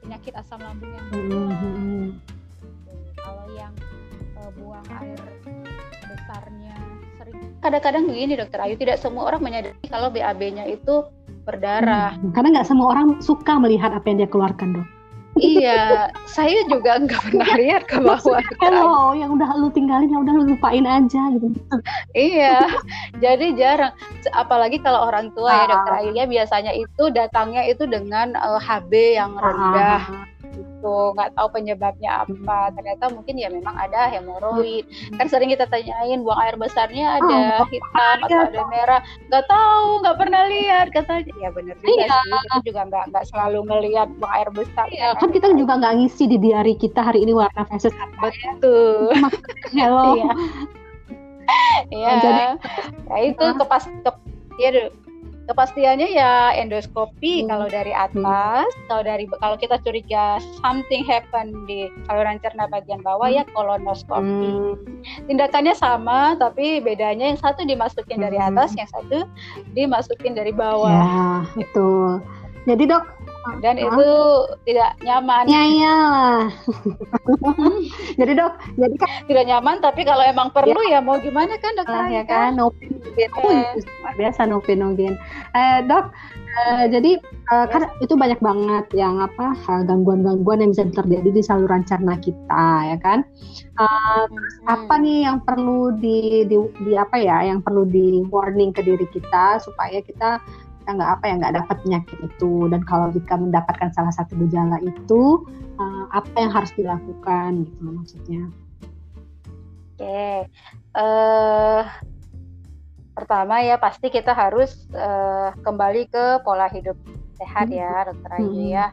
penyakit 0.00 0.32
asam 0.36 0.60
lambung 0.60 0.92
yang 0.92 1.06
berulang 1.12 1.60
Mm-mm. 1.60 2.04
Gitu. 2.88 3.10
Kalau 3.20 3.46
yang 3.52 3.74
eh, 4.40 4.50
buang 4.56 4.86
air 5.00 5.20
besarnya 6.08 6.76
sering 7.22 7.38
kadang-kadang 7.62 8.10
begini 8.10 8.34
dokter 8.34 8.58
Ayu 8.58 8.74
tidak 8.74 8.98
semua 8.98 9.30
orang 9.30 9.40
menyadari 9.46 9.78
kalau 9.86 10.10
BAB-nya 10.10 10.66
itu 10.66 11.06
berdarah. 11.46 12.18
Hmm. 12.18 12.34
Karena 12.34 12.58
nggak 12.58 12.68
semua 12.68 12.90
orang 12.90 13.22
suka 13.22 13.54
melihat 13.62 13.94
apa 13.94 14.02
yang 14.10 14.26
dia 14.26 14.30
keluarkan 14.30 14.82
dok. 14.82 14.88
iya, 15.40 16.12
saya 16.28 16.60
juga 16.68 16.98
nggak 17.08 17.22
pernah 17.32 17.50
lihat 17.56 17.82
ke 17.88 17.96
bawah. 18.04 18.42
Kalau 18.60 19.16
yang 19.16 19.32
udah 19.32 19.48
lu 19.56 19.72
tinggalin, 19.72 20.12
ya 20.12 20.20
udah 20.20 20.34
lu 20.36 20.44
lupain 20.52 20.84
aja 20.84 21.22
gitu. 21.32 21.46
Iya, 22.12 22.68
jadi 23.16 23.46
jarang. 23.56 23.96
Apalagi 24.36 24.82
kalau 24.84 25.08
orang 25.08 25.32
tua 25.32 25.48
ya 25.48 25.64
Ah. 25.64 25.68
dokter 25.72 25.92
Ayu 26.04 26.10
ya 26.12 26.28
biasanya 26.28 26.76
itu 26.76 27.08
datangnya 27.14 27.64
itu 27.64 27.88
dengan 27.88 28.36
eh, 28.36 28.60
HB 28.60 28.92
yang 29.16 29.32
rendah. 29.40 30.02
Ah, 30.04 30.31
gitu 30.82 31.14
nggak 31.14 31.30
tahu 31.38 31.46
penyebabnya 31.54 32.26
apa. 32.26 32.74
Ternyata 32.74 33.04
mungkin 33.14 33.34
ya 33.38 33.48
memang 33.48 33.78
ada 33.78 34.10
hemoroid. 34.10 34.82
Kan 35.14 35.30
sering 35.30 35.54
kita 35.54 35.70
tanyain 35.70 36.26
buang 36.26 36.42
air 36.42 36.58
besarnya 36.58 37.22
ada 37.22 37.62
Oh, 37.62 37.66
hitam 37.70 38.16
atau 38.26 38.38
ada 38.50 38.62
merah. 38.66 39.00
Nggak 39.30 39.46
tahu 39.46 39.86
nggak 40.02 40.16
pernah 40.18 40.42
lihat 40.50 40.86
katanya. 40.90 41.32
Ya 41.38 41.48
benar 41.54 41.78
juga 41.78 41.94
Iya. 41.94 42.06
sih 42.10 42.30
kita 42.34 42.58
juga 42.66 42.80
nggak 42.90 43.04
nggak 43.14 43.24
selalu 43.30 43.58
ngelihat 43.70 44.08
buang 44.18 44.34
air 44.34 44.48
besar. 44.50 44.86
Iya, 44.90 45.14
kan 45.14 45.30
kita 45.30 45.46
juga 45.54 45.72
nggak 45.78 45.94
ngisi 46.02 46.24
di 46.26 46.36
diary 46.42 46.74
kita 46.74 46.98
hari 46.98 47.22
ini 47.22 47.30
warna 47.32 47.62
faces 47.70 47.94
apa 47.94 48.34
ya. 48.34 48.50
betul. 48.58 49.14
Hello. 49.78 50.18
iya. 50.18 50.30
Iya. 51.94 52.10
Jadi- 52.18 52.58
ya 53.12 53.18
itu 53.28 53.44
kepas 53.54 53.84
ke, 53.86 54.10
ya. 54.58 54.90
Kepastiannya 55.42 56.08
ya 56.12 56.54
endoskopi 56.54 57.42
Hmm. 57.44 57.48
kalau 57.50 57.66
dari 57.68 57.90
atas 57.90 58.68
kalau 58.86 59.02
dari 59.02 59.26
kalau 59.38 59.56
kita 59.56 59.76
curiga 59.82 60.38
something 60.62 61.02
happen 61.02 61.50
di 61.66 61.90
saluran 62.06 62.38
cerna 62.38 62.68
bagian 62.68 63.02
bawah 63.02 63.26
ya 63.26 63.42
kolonoskopi 63.50 64.22
Hmm. 64.22 64.78
tindakannya 65.26 65.74
sama 65.74 66.38
tapi 66.38 66.78
bedanya 66.78 67.34
yang 67.34 67.40
satu 67.40 67.66
dimasukin 67.66 68.22
dari 68.22 68.38
Hmm. 68.38 68.54
atas 68.54 68.74
yang 68.78 68.88
satu 68.88 69.26
dimasukin 69.72 70.34
dari 70.34 70.50
bawah 70.50 70.90
Ya, 70.92 71.42
betul. 71.54 72.22
Jadi 72.62 72.86
dok, 72.86 73.02
dan 73.62 73.74
Hah? 73.78 73.86
itu 73.90 74.08
tidak 74.70 74.90
nyaman 75.02 75.44
ya 75.50 75.62
iyalah. 75.66 76.42
jadi 78.20 78.32
dok, 78.38 78.54
jadi 78.78 78.94
kan 78.98 79.10
tidak 79.26 79.44
nyaman 79.50 79.76
tapi 79.82 80.00
kalau 80.06 80.22
emang 80.22 80.48
perlu 80.54 80.78
ya, 80.86 81.02
mau 81.02 81.18
gimana 81.18 81.58
kan 81.58 81.74
dokter 81.74 81.94
lah 81.94 82.08
ya 82.10 82.22
Ayu, 82.22 82.30
kan. 82.30 82.52
Oh, 82.62 82.70
Eh. 83.52 83.82
biasa 84.16 84.46
no 84.46 84.62
pain, 84.62 84.78
no 84.80 84.94
gain. 84.94 85.18
Eh, 85.56 85.78
dok, 85.88 86.12
eh, 86.52 86.84
jadi 86.92 87.18
eh, 87.22 87.66
kan 87.68 87.82
itu 87.98 88.14
banyak 88.14 88.38
banget 88.38 88.86
yang 88.94 89.18
apa 89.20 89.56
gangguan-gangguan 89.84 90.62
yang 90.62 90.70
bisa 90.72 90.86
terjadi 90.92 91.28
di 91.32 91.42
saluran 91.42 91.82
cerna 91.84 92.16
kita, 92.20 92.94
ya 92.94 92.98
kan? 93.02 93.26
Hmm. 93.72 94.28
apa 94.68 94.94
nih 95.00 95.26
yang 95.26 95.42
perlu 95.42 95.96
di, 95.98 96.46
di, 96.46 96.56
di 96.86 96.92
apa 96.94 97.18
ya, 97.18 97.42
yang 97.42 97.64
perlu 97.64 97.82
di 97.88 98.22
warning 98.30 98.70
ke 98.70 98.84
diri 98.84 99.08
kita 99.10 99.58
supaya 99.58 99.98
kita 100.04 100.38
kita 100.82 100.98
nggak 100.98 101.12
apa 101.14 101.24
ya 101.30 101.34
nggak 101.38 101.56
dapat 101.62 101.76
penyakit 101.86 102.18
itu. 102.18 102.52
Dan 102.66 102.82
kalau 102.82 103.14
jika 103.14 103.38
mendapatkan 103.38 103.94
salah 103.94 104.10
satu 104.10 104.34
gejala 104.42 104.82
itu 104.82 105.46
eh, 105.78 106.04
apa 106.10 106.36
yang 106.42 106.50
harus 106.50 106.74
dilakukan 106.74 107.62
gitu 107.62 107.82
maksudnya. 107.86 108.42
Oke, 109.94 110.50
eh 110.98 111.82
pertama 113.14 113.62
ya 113.62 113.78
pasti 113.78 114.10
kita 114.10 114.34
harus 114.34 114.90
eh, 114.90 115.54
kembali 115.62 116.10
ke 116.10 116.42
pola 116.42 116.66
hidup 116.66 116.98
sehat 117.38 117.70
ya, 117.70 118.10
dokter 118.10 118.42
Ayu 118.42 118.50
Hmm. 118.50 118.66
ya, 118.66 118.86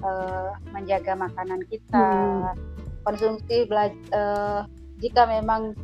Eh, 0.00 0.50
menjaga 0.72 1.12
makanan 1.12 1.60
kita, 1.68 2.08
konsumsi 3.04 3.68
bela- 3.68 3.92
eh, 3.92 4.60
jika 4.96 5.28
memang 5.28 5.76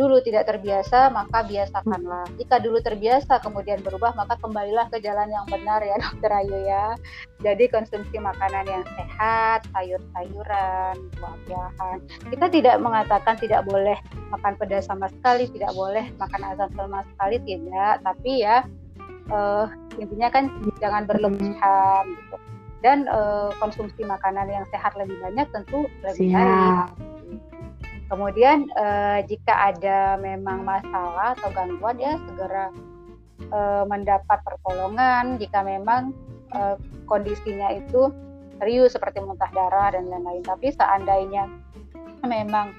dulu 0.00 0.16
tidak 0.24 0.48
terbiasa 0.48 1.12
maka 1.12 1.44
biasakanlah. 1.44 2.24
Jika 2.40 2.56
dulu 2.64 2.80
terbiasa 2.80 3.36
kemudian 3.44 3.84
berubah 3.84 4.16
maka 4.16 4.40
kembalilah 4.40 4.88
ke 4.88 4.96
jalan 5.04 5.28
yang 5.28 5.44
benar 5.44 5.84
ya, 5.84 6.00
dokter 6.08 6.32
Ayu 6.32 6.56
ya. 6.64 6.96
Jadi 7.44 7.68
konsumsi 7.68 8.16
makanan 8.16 8.64
yang 8.64 8.84
sehat, 8.96 9.68
sayur-sayuran, 9.76 10.96
buah-buahan. 11.20 11.98
Kita 12.32 12.46
tidak 12.48 12.76
mengatakan 12.80 13.36
tidak 13.36 13.68
boleh 13.68 14.00
makan 14.32 14.56
pedas 14.56 14.88
sama 14.88 15.12
sekali, 15.12 15.44
tidak 15.52 15.76
boleh 15.76 16.08
makan 16.16 16.40
asam 16.56 16.72
sama 16.72 17.04
sekali, 17.12 17.36
tidak. 17.44 18.00
Tapi 18.00 18.32
ya 18.40 18.64
eh, 19.28 19.66
intinya 20.00 20.32
kan 20.32 20.48
jangan 20.80 21.04
berlebihan 21.04 22.04
gitu. 22.16 22.36
Dan 22.80 23.04
eh, 23.04 23.52
konsumsi 23.60 24.00
makanan 24.08 24.48
yang 24.48 24.64
sehat 24.72 24.96
lebih 24.96 25.20
banyak 25.20 25.44
tentu 25.52 25.84
lebih 26.00 26.32
baik. 26.32 27.09
Kemudian 28.10 28.66
eh, 28.74 29.22
jika 29.30 29.70
ada 29.70 30.18
memang 30.18 30.66
masalah 30.66 31.38
atau 31.38 31.48
gangguan 31.54 31.96
ya 32.02 32.18
segera 32.26 32.74
eh, 33.48 33.84
mendapat 33.86 34.42
pertolongan 34.42 35.38
jika 35.38 35.62
memang 35.62 36.10
uh, 36.54 36.76
kondisinya 37.06 37.74
itu 37.74 38.10
serius 38.58 38.92
seperti 38.92 39.22
muntah 39.22 39.48
darah 39.54 39.94
dan 39.94 40.10
lain-lain. 40.10 40.44
Tapi 40.44 40.74
seandainya 40.74 41.48
memang 42.26 42.74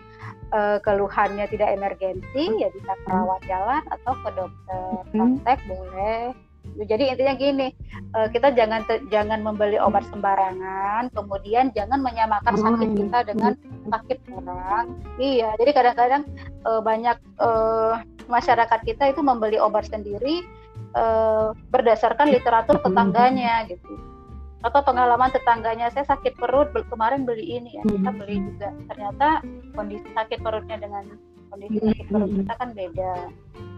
uh, 0.54 0.78
keluhannya 0.84 1.48
tidak 1.50 1.74
emergensi, 1.74 2.62
ya 2.62 2.70
bisa 2.70 2.94
ke 2.94 3.10
rawat 3.10 3.42
jalan 3.48 3.84
atau 3.90 4.14
ke 4.22 4.30
dokter 4.38 4.84
praktek 5.10 5.60
boleh 5.66 6.36
jadi 6.80 7.14
intinya 7.14 7.34
gini, 7.36 7.68
uh, 8.16 8.28
kita 8.32 8.56
jangan 8.56 8.86
jangan 9.12 9.44
membeli 9.44 9.78
obat 9.78 10.08
sembarangan, 10.10 11.12
kemudian 11.14 11.70
jangan 11.76 12.00
menyamakan 12.00 12.54
oh, 12.58 12.62
sakit 12.64 12.90
kita 12.96 13.20
dengan 13.28 13.54
sakit 13.92 14.18
orang. 14.34 14.86
Iya, 15.20 15.54
jadi 15.60 15.72
kadang-kadang 15.76 16.24
uh, 16.66 16.82
banyak 16.82 17.18
uh, 17.44 18.02
masyarakat 18.32 18.80
kita 18.88 19.14
itu 19.14 19.22
membeli 19.22 19.60
obat 19.60 19.88
sendiri 19.90 20.46
berdasarkan 21.72 22.36
literatur 22.36 22.76
tetangganya 22.84 23.64
gitu. 23.72 23.96
Atau 24.60 24.84
pengalaman 24.84 25.32
tetangganya 25.32 25.88
saya 25.88 26.04
sakit 26.04 26.36
perut 26.36 26.68
kemarin 26.92 27.24
beli 27.24 27.48
ini 27.48 27.80
ya 27.80 27.84
kita 27.88 28.12
beli 28.12 28.44
juga. 28.44 28.76
Ternyata 28.92 29.40
kondisi 29.72 30.04
sakit 30.12 30.44
perutnya 30.44 30.76
dengan 30.84 31.16
kondisi 31.48 31.80
sakit 31.80 32.08
perut 32.12 32.32
kita 32.44 32.54
kan 32.60 32.70
beda. 32.76 33.14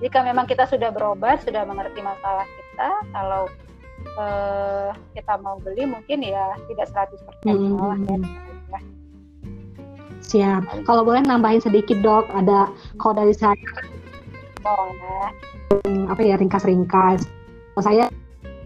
Jika 0.01 0.25
memang 0.25 0.49
kita 0.49 0.65
sudah 0.65 0.89
berobat 0.89 1.45
sudah 1.45 1.61
mengerti 1.69 2.01
masalah 2.01 2.49
kita 2.49 2.62
kalau 3.13 3.49
uh, 4.17 4.89
kita 5.13 5.33
mau 5.41 5.57
beli 5.61 5.85
mungkin 5.87 6.23
ya 6.23 6.57
tidak 6.69 6.87
100% 6.91 7.17
salah 7.45 7.99
ya. 7.99 8.17
siap. 10.23 10.63
Kalau 10.87 11.05
boleh 11.05 11.21
nambahin 11.21 11.61
sedikit 11.61 11.99
dok 12.01 12.25
ada 12.33 12.71
kalau 12.97 13.13
dari 13.21 13.35
saya 13.35 13.57
boleh. 14.63 15.27
Apa 16.09 16.21
ya 16.21 16.37
ringkas-ringkas. 16.37 17.25
Kalau 17.73 17.83
saya 17.83 18.05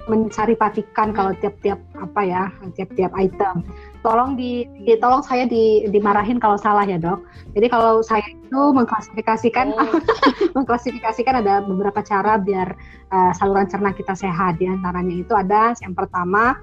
mencari 0.07 0.55
patikan 0.55 1.11
kalau 1.11 1.35
tiap-tiap 1.37 1.77
apa 1.99 2.21
ya 2.23 2.43
tiap-tiap 2.73 3.11
item. 3.15 3.63
Tolong 4.01 4.39
di, 4.39 4.63
di 4.87 4.95
tolong 4.97 5.19
saya 5.19 5.43
di, 5.43 5.83
dimarahin 5.91 6.39
kalau 6.39 6.55
salah 6.55 6.87
ya 6.87 6.95
dok. 6.95 7.23
Jadi 7.53 7.67
kalau 7.67 7.99
saya 7.99 8.23
itu 8.23 8.61
mengklasifikasikan 8.71 9.75
oh. 9.75 9.99
mengklasifikasikan 10.57 11.43
ada 11.43 11.59
beberapa 11.61 11.99
cara 11.99 12.39
biar 12.39 12.71
uh, 13.11 13.31
saluran 13.35 13.67
cerna 13.67 13.91
kita 13.91 14.15
sehat. 14.15 14.57
Di 14.63 14.71
antaranya 14.71 15.11
itu 15.11 15.35
ada 15.35 15.75
yang 15.83 15.91
pertama 15.91 16.55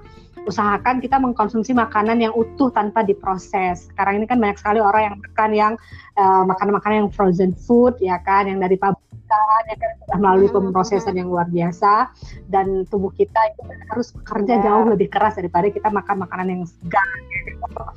usahakan 0.45 1.01
kita 1.01 1.17
mengkonsumsi 1.17 1.73
makanan 1.73 2.21
yang 2.21 2.33
utuh 2.33 2.69
tanpa 2.69 3.01
diproses. 3.01 3.89
Sekarang 3.91 4.21
ini 4.21 4.25
kan 4.29 4.37
banyak 4.37 4.57
sekali 4.61 4.79
orang 4.79 5.01
yang 5.11 5.15
makan 5.19 5.51
yang 5.51 5.73
uh, 6.17 6.43
makanan-makanan 6.45 7.05
yang 7.05 7.11
frozen 7.11 7.51
food 7.53 7.97
ya 7.97 8.21
kan, 8.21 8.45
yang 8.45 8.61
dari 8.61 8.77
pabrikan 8.77 9.61
ya 9.65 9.75
kan 9.75 9.91
sudah 10.05 10.17
melalui 10.21 10.49
pemrosesan 10.53 11.17
yang 11.17 11.33
luar 11.33 11.49
biasa 11.49 12.13
dan 12.53 12.85
tubuh 12.87 13.09
kita 13.17 13.37
itu 13.51 13.61
harus 13.89 14.13
bekerja 14.13 14.61
yeah. 14.61 14.63
jauh 14.69 14.85
lebih 14.85 15.09
keras 15.09 15.33
daripada 15.35 15.67
kita 15.73 15.89
makan 15.89 16.25
makanan 16.25 16.47
yang 16.53 16.63
segar. 16.69 17.09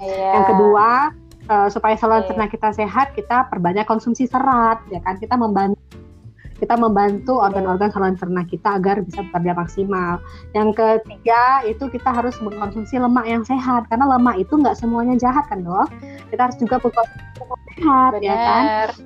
Yeah. 0.00 0.40
Yang 0.40 0.44
kedua 0.56 0.88
uh, 1.52 1.68
supaya 1.68 1.94
saluran 2.00 2.24
okay. 2.24 2.28
cerna 2.32 2.46
kita 2.48 2.68
sehat, 2.72 3.06
kita 3.12 3.48
perbanyak 3.52 3.84
konsumsi 3.84 4.24
serat 4.24 4.80
ya 4.88 5.00
kan, 5.04 5.20
kita 5.20 5.37
membantu 5.37 5.80
kita 6.59 6.75
membantu 6.75 7.38
organ-organ 7.38 7.90
saluran 7.94 8.18
cerna 8.18 8.42
kita 8.42 8.79
agar 8.79 9.01
bisa 9.03 9.23
bekerja 9.31 9.55
maksimal. 9.55 10.18
Yang 10.53 10.68
ketiga 10.75 11.62
itu 11.64 11.85
kita 11.87 12.11
harus 12.11 12.35
mengkonsumsi 12.42 12.99
lemak 12.99 13.27
yang 13.27 13.42
sehat 13.47 13.87
karena 13.87 14.18
lemak 14.18 14.42
itu 14.42 14.53
nggak 14.59 14.75
semuanya 14.75 15.14
jahat 15.14 15.47
kan 15.47 15.62
dok. 15.62 15.88
Kita 16.29 16.51
harus 16.51 16.59
juga 16.59 16.83
mengkonsumsi 16.83 17.38
lemak 17.38 17.61
sehat 17.79 18.12
Benar. 18.18 18.27
ya 18.27 18.35
kan. 18.35 18.64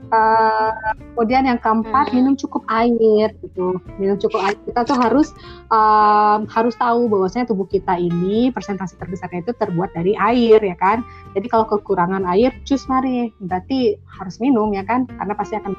Uh, 0.09 0.71
kemudian 1.13 1.45
yang 1.45 1.61
keempat 1.61 2.09
hmm. 2.09 2.15
minum 2.17 2.35
cukup 2.41 2.65
air 2.73 3.29
gitu. 3.45 3.77
Minum 4.01 4.17
cukup 4.17 4.41
air 4.49 4.57
kita 4.65 4.81
tuh 4.89 4.97
harus 4.97 5.29
uh, 5.69 6.41
harus 6.49 6.75
tahu 6.81 7.07
bahwasanya 7.13 7.53
tubuh 7.53 7.69
kita 7.69 8.01
ini 8.01 8.49
persentase 8.49 8.97
terbesarnya 8.97 9.45
itu 9.45 9.53
terbuat 9.61 9.93
dari 9.93 10.17
air 10.17 10.59
ya 10.59 10.77
kan. 10.81 11.05
Jadi 11.37 11.47
kalau 11.53 11.69
kekurangan 11.69 12.25
air, 12.33 12.53
cus 12.65 12.89
mari 12.89 13.29
berarti 13.45 14.01
harus 14.09 14.41
minum 14.41 14.73
ya 14.73 14.85
kan 14.89 15.05
karena 15.05 15.37
pasti 15.37 15.61
akan 15.61 15.77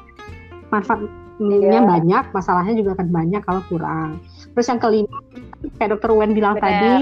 manfaat 0.70 1.23
yeah. 1.40 1.82
banyak, 1.82 2.24
masalahnya 2.30 2.74
juga 2.78 2.98
akan 2.98 3.08
banyak 3.10 3.42
kalau 3.42 3.62
kurang. 3.66 4.22
Terus 4.54 4.66
yang 4.70 4.78
kelima, 4.78 5.18
kayak 5.80 5.98
dokter 5.98 6.10
Wen 6.14 6.30
bilang 6.30 6.54
Bener. 6.54 6.62
tadi, 6.62 6.94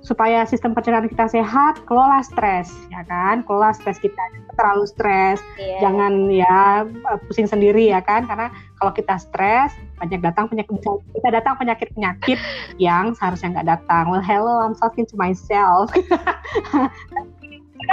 supaya 0.00 0.48
sistem 0.48 0.72
pencernaan 0.72 1.08
kita 1.08 1.28
sehat, 1.28 1.84
kelola 1.84 2.24
stres, 2.24 2.72
ya 2.88 3.04
kan? 3.04 3.44
Kelola 3.44 3.76
stres 3.76 4.00
kita 4.00 4.20
terlalu 4.56 4.88
stres, 4.88 5.38
yeah. 5.60 5.84
jangan 5.84 6.32
ya 6.32 6.88
pusing 7.28 7.44
sendiri 7.44 7.92
ya 7.92 8.00
kan? 8.00 8.24
Karena 8.24 8.48
kalau 8.80 8.92
kita 8.96 9.20
stres, 9.20 9.76
banyak 10.00 10.20
datang 10.24 10.48
penyakit 10.48 10.80
kita 11.12 11.28
datang 11.28 11.54
penyakit 11.60 11.88
penyakit 11.92 12.38
yang 12.80 13.12
seharusnya 13.16 13.60
nggak 13.60 13.68
datang. 13.80 14.08
Well, 14.08 14.24
hello, 14.24 14.64
I'm 14.64 14.76
talking 14.76 15.04
to 15.08 15.16
myself. 15.20 15.92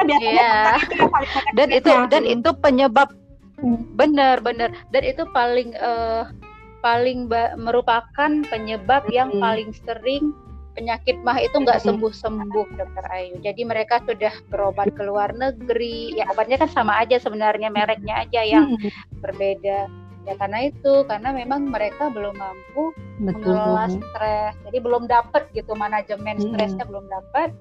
yeah. 0.08 0.80
dan 1.56 1.67
itu 1.71 1.91
dan 2.08 2.23
itu 2.23 2.49
penyebab 2.63 3.12
Benar, 3.95 4.41
benar. 4.41 4.74
Dan 4.89 5.04
itu 5.06 5.24
paling 5.32 5.78
uh, 5.78 6.30
paling 6.82 7.30
merupakan 7.62 8.32
penyebab 8.50 9.06
yang 9.13 9.38
paling 9.38 9.69
sering 9.86 10.34
penyakit 10.71 11.19
mah 11.21 11.38
itu 11.38 11.54
nggak 11.54 11.84
sembuh-sembuh 11.84 12.67
dokter 12.80 13.06
Ayu. 13.12 13.36
Jadi 13.43 13.62
mereka 13.67 14.00
sudah 14.08 14.34
berobat 14.50 14.89
ke 14.95 15.04
luar 15.04 15.36
negeri. 15.36 16.15
Ya 16.15 16.26
obatnya 16.32 16.58
kan 16.58 16.71
sama 16.71 17.00
aja 17.04 17.19
sebenarnya 17.19 17.69
mereknya 17.69 18.24
aja 18.26 18.41
yang 18.41 18.76
hmm. 18.76 19.21
berbeda. 19.21 19.88
Ya 20.21 20.38
karena 20.38 20.69
itu 20.69 21.02
karena 21.10 21.34
memang 21.34 21.65
mereka 21.65 22.13
belum 22.13 22.38
mampu 22.38 22.93
Betul. 23.26 23.52
mengelola 23.52 23.86
stres. 23.89 24.54
Jadi 24.69 24.78
belum 24.80 25.04
dapat 25.10 25.50
gitu 25.52 25.74
manajemen 25.74 26.38
stresnya 26.39 26.86
belum 26.88 27.10
dapat 27.10 27.52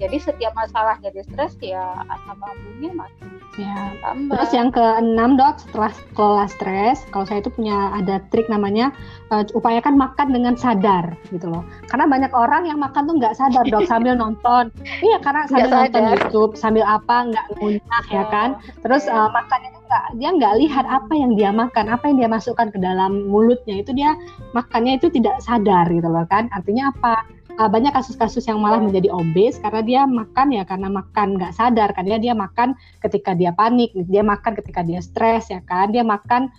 jadi 0.00 0.16
setiap 0.16 0.56
masalah 0.56 0.96
jadi 1.04 1.20
stres 1.28 1.60
ya 1.60 2.00
asam 2.08 2.40
lambungnya 2.40 3.04
makin 3.04 3.28
ya. 3.60 3.92
tambah. 4.00 4.32
Terus 4.32 4.52
yang 4.56 4.68
keenam 4.72 5.36
dok 5.36 5.60
setelah 5.60 5.92
kelola 6.16 6.46
stres, 6.48 7.04
kalau 7.12 7.28
saya 7.28 7.44
itu 7.44 7.52
punya 7.52 7.92
ada 7.92 8.24
trik 8.32 8.48
namanya 8.48 8.96
uh, 9.28 9.44
upayakan 9.52 10.00
makan 10.00 10.32
dengan 10.32 10.56
sadar 10.56 11.12
gitu 11.28 11.52
loh. 11.52 11.60
Karena 11.92 12.08
banyak 12.08 12.32
orang 12.32 12.64
yang 12.64 12.80
makan 12.80 13.04
tuh 13.04 13.14
nggak 13.20 13.36
sadar 13.36 13.64
dok 13.68 13.84
sambil 13.92 14.16
nonton. 14.16 14.72
Iya 15.04 15.20
karena 15.20 15.44
sambil 15.46 15.68
gak 15.68 15.76
nonton 15.76 16.00
sadar. 16.00 16.12
YouTube 16.16 16.52
sambil 16.56 16.84
apa 16.88 17.16
nggak 17.28 17.46
ngunyah 17.60 18.04
ya 18.08 18.24
kan. 18.32 18.48
Terus 18.80 19.04
uh, 19.04 19.28
makannya 19.28 19.70
nggak 19.76 20.04
dia 20.16 20.30
nggak 20.32 20.54
lihat 20.64 20.84
apa 20.88 21.12
yang 21.12 21.36
dia 21.36 21.50
makan, 21.52 21.92
apa 21.92 22.08
yang 22.08 22.16
dia 22.24 22.30
masukkan 22.32 22.72
ke 22.72 22.78
dalam 22.80 23.28
mulutnya 23.28 23.84
itu 23.84 23.92
dia 23.92 24.16
makannya 24.56 24.96
itu 24.96 25.12
tidak 25.12 25.36
sadar 25.44 25.84
gitu 25.92 26.08
loh 26.08 26.24
kan. 26.24 26.48
Artinya 26.56 26.88
apa? 26.94 27.39
Uh, 27.58 27.70
banyak 27.70 27.90
kasus-kasus 27.90 28.46
yang 28.46 28.60
malah 28.62 28.78
menjadi 28.78 29.10
obes 29.10 29.58
karena 29.58 29.82
dia 29.82 30.00
makan 30.06 30.54
ya 30.54 30.62
karena 30.62 30.88
makan 30.92 31.40
nggak 31.40 31.54
sadar 31.56 31.90
kan 31.96 32.06
ya 32.06 32.20
dia 32.20 32.36
makan 32.36 32.76
ketika 33.02 33.34
dia 33.34 33.50
panik 33.56 33.90
dia 34.06 34.22
makan 34.22 34.54
ketika 34.54 34.84
dia 34.84 35.00
stres 35.02 35.50
ya 35.50 35.64
kan 35.66 35.90
dia 35.90 36.04
makan 36.06 36.52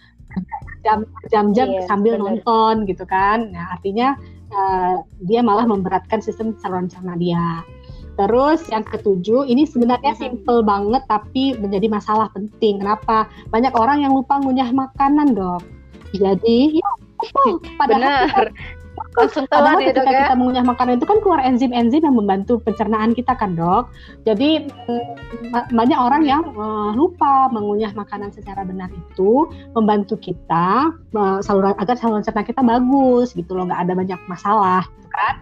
jam-jam 1.29 1.67
yeah, 1.75 1.85
sambil 1.85 2.17
bener. 2.17 2.41
nonton 2.41 2.87
gitu 2.87 3.03
kan 3.05 3.51
nah 3.51 3.75
artinya 3.77 4.17
uh, 4.51 5.03
dia 5.23 5.39
malah 5.45 5.63
memberatkan 5.67 6.19
sistem 6.19 6.57
saluran 6.59 6.89
cerna 6.91 7.15
dia 7.15 7.63
Terus 8.19 8.67
yang 8.67 8.83
ketujuh, 8.83 9.47
ini 9.47 9.63
sebenarnya 9.63 10.13
simple 10.19 10.61
banget 10.61 10.99
tapi 11.07 11.55
menjadi 11.57 11.87
masalah 11.87 12.27
penting. 12.35 12.83
Kenapa? 12.83 13.31
Banyak 13.49 13.71
orang 13.71 14.03
yang 14.03 14.13
lupa 14.13 14.37
ngunyah 14.37 14.67
makanan, 14.75 15.31
dok. 15.31 15.63
Jadi, 16.11 16.75
ya, 16.75 16.91
padahal 17.79 18.27
Benar 18.27 18.51
langsung 19.15 19.45
telan 19.51 19.79
ya 19.83 19.91
dok 19.91 20.07
ya. 20.07 20.31
kita 20.31 20.35
mengunyah 20.39 20.63
makanan 20.63 20.99
itu 20.99 21.07
kan 21.07 21.19
keluar 21.19 21.41
enzim-enzim 21.43 22.03
yang 22.03 22.15
membantu 22.15 22.59
pencernaan 22.63 23.11
kita 23.11 23.35
kan 23.35 23.55
dok. 23.55 23.91
Jadi 24.23 24.67
mm, 24.67 25.71
banyak 25.71 25.99
orang 25.99 26.23
yang 26.23 26.43
uh, 26.55 26.95
lupa 26.95 27.51
mengunyah 27.51 27.91
makanan 27.91 28.31
secara 28.31 28.63
benar 28.63 28.87
itu 28.91 29.47
membantu 29.75 30.15
kita 30.19 30.95
uh, 31.15 31.39
saluran 31.43 31.75
agar 31.79 31.95
saluran 31.99 32.23
cerna 32.23 32.43
kita 32.43 32.63
bagus 32.63 33.35
gitu 33.35 33.55
loh 33.55 33.67
nggak 33.67 33.81
ada 33.87 33.93
banyak 33.95 34.19
masalah 34.31 34.83
gitu 34.99 35.09
kan. 35.11 35.33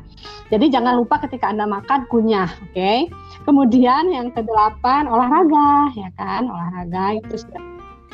Jadi 0.50 0.66
jangan 0.74 0.98
lupa 0.98 1.22
ketika 1.22 1.54
anda 1.54 1.70
makan 1.70 2.10
kunyah 2.10 2.50
oke? 2.50 2.74
Okay? 2.74 3.06
kemudian 3.50 4.14
yang 4.14 4.30
kedelapan 4.30 5.10
olahraga 5.10 5.90
ya 5.98 6.10
kan 6.14 6.46
olahraga 6.46 7.18
itu 7.18 7.42
sudah 7.42 7.62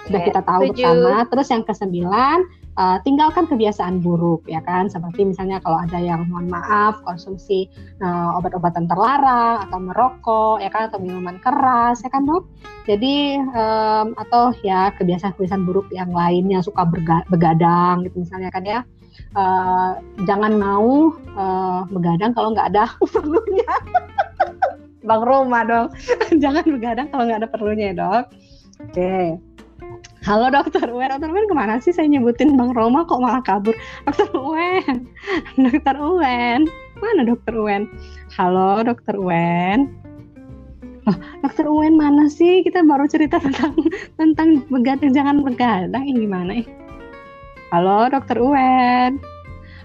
sudah 0.06 0.22
kita 0.22 0.42
tahu 0.46 0.70
bersama. 0.72 1.26
Terus 1.28 1.48
yang 1.50 1.64
kesembilan 1.66 2.38
uh, 2.76 2.98
tinggalkan 3.04 3.48
kebiasaan 3.48 4.04
buruk 4.04 4.46
ya 4.48 4.62
kan? 4.64 4.88
Seperti 4.92 5.28
misalnya 5.28 5.60
kalau 5.64 5.80
ada 5.80 6.00
yang 6.00 6.28
mohon 6.30 6.48
maaf 6.52 7.02
konsumsi 7.04 7.68
uh, 8.04 8.38
obat-obatan 8.38 8.88
terlarang 8.88 9.68
atau 9.68 9.80
merokok 9.80 10.58
ya 10.62 10.70
kan? 10.72 10.92
Atau 10.92 11.00
minuman 11.02 11.40
keras 11.42 12.04
ya 12.04 12.10
kan 12.12 12.28
dok? 12.28 12.48
Jadi 12.86 13.40
um, 13.40 14.14
atau 14.20 14.54
ya 14.62 14.94
kebiasaan-kebiasaan 14.96 15.66
buruk 15.66 15.90
yang 15.90 16.14
lainnya 16.14 16.62
suka 16.62 16.86
begadang 17.32 18.06
gitu 18.06 18.22
misalnya 18.22 18.52
kan 18.54 18.64
ya. 18.64 18.82
Uh, 19.36 19.96
jangan 20.28 20.60
mau 20.60 21.16
uh, 21.40 21.88
begadang 21.88 22.36
kalau 22.36 22.52
nggak 22.52 22.76
ada 22.76 22.92
perlunya. 23.16 23.74
Bang 25.06 25.22
Roma 25.22 25.62
dong 25.62 25.94
jangan 26.44 26.66
begadang 26.66 27.08
kalau 27.14 27.24
nggak 27.30 27.46
ada 27.46 27.50
perlunya 27.50 27.94
dok. 27.94 28.34
Oke. 28.76 28.92
okay. 28.92 29.28
Halo 30.26 30.50
dokter 30.50 30.90
Wen, 30.90 31.10
dokter 31.14 31.30
Wen 31.30 31.46
ke 31.46 31.56
mana 31.56 31.78
sih 31.78 31.94
saya 31.94 32.10
nyebutin 32.10 32.58
Bang 32.58 32.74
Roma 32.74 33.06
kok 33.06 33.22
malah 33.22 33.46
kabur? 33.46 33.78
Dokter 34.10 34.34
Wen, 34.34 35.06
dokter 35.70 35.96
Wen. 36.02 36.66
Mana 36.96 37.28
dokter 37.28 37.52
Uwen? 37.60 37.92
Halo 38.40 38.80
dokter 38.88 39.20
Uwen. 39.20 39.92
Oh, 41.06 41.18
dokter 41.44 41.68
Uwen 41.68 42.00
mana 42.00 42.32
sih? 42.32 42.64
Kita 42.64 42.88
baru 42.88 43.04
cerita 43.06 43.36
tentang 43.36 43.76
tentang 44.20 44.64
begadang 44.72 45.12
jangan 45.12 45.44
begadang 45.44 46.08
ini 46.08 46.24
gimana 46.24 46.52
ih? 46.64 46.68
Halo 47.76 48.08
dokter 48.08 48.40
Uwen. 48.40 49.20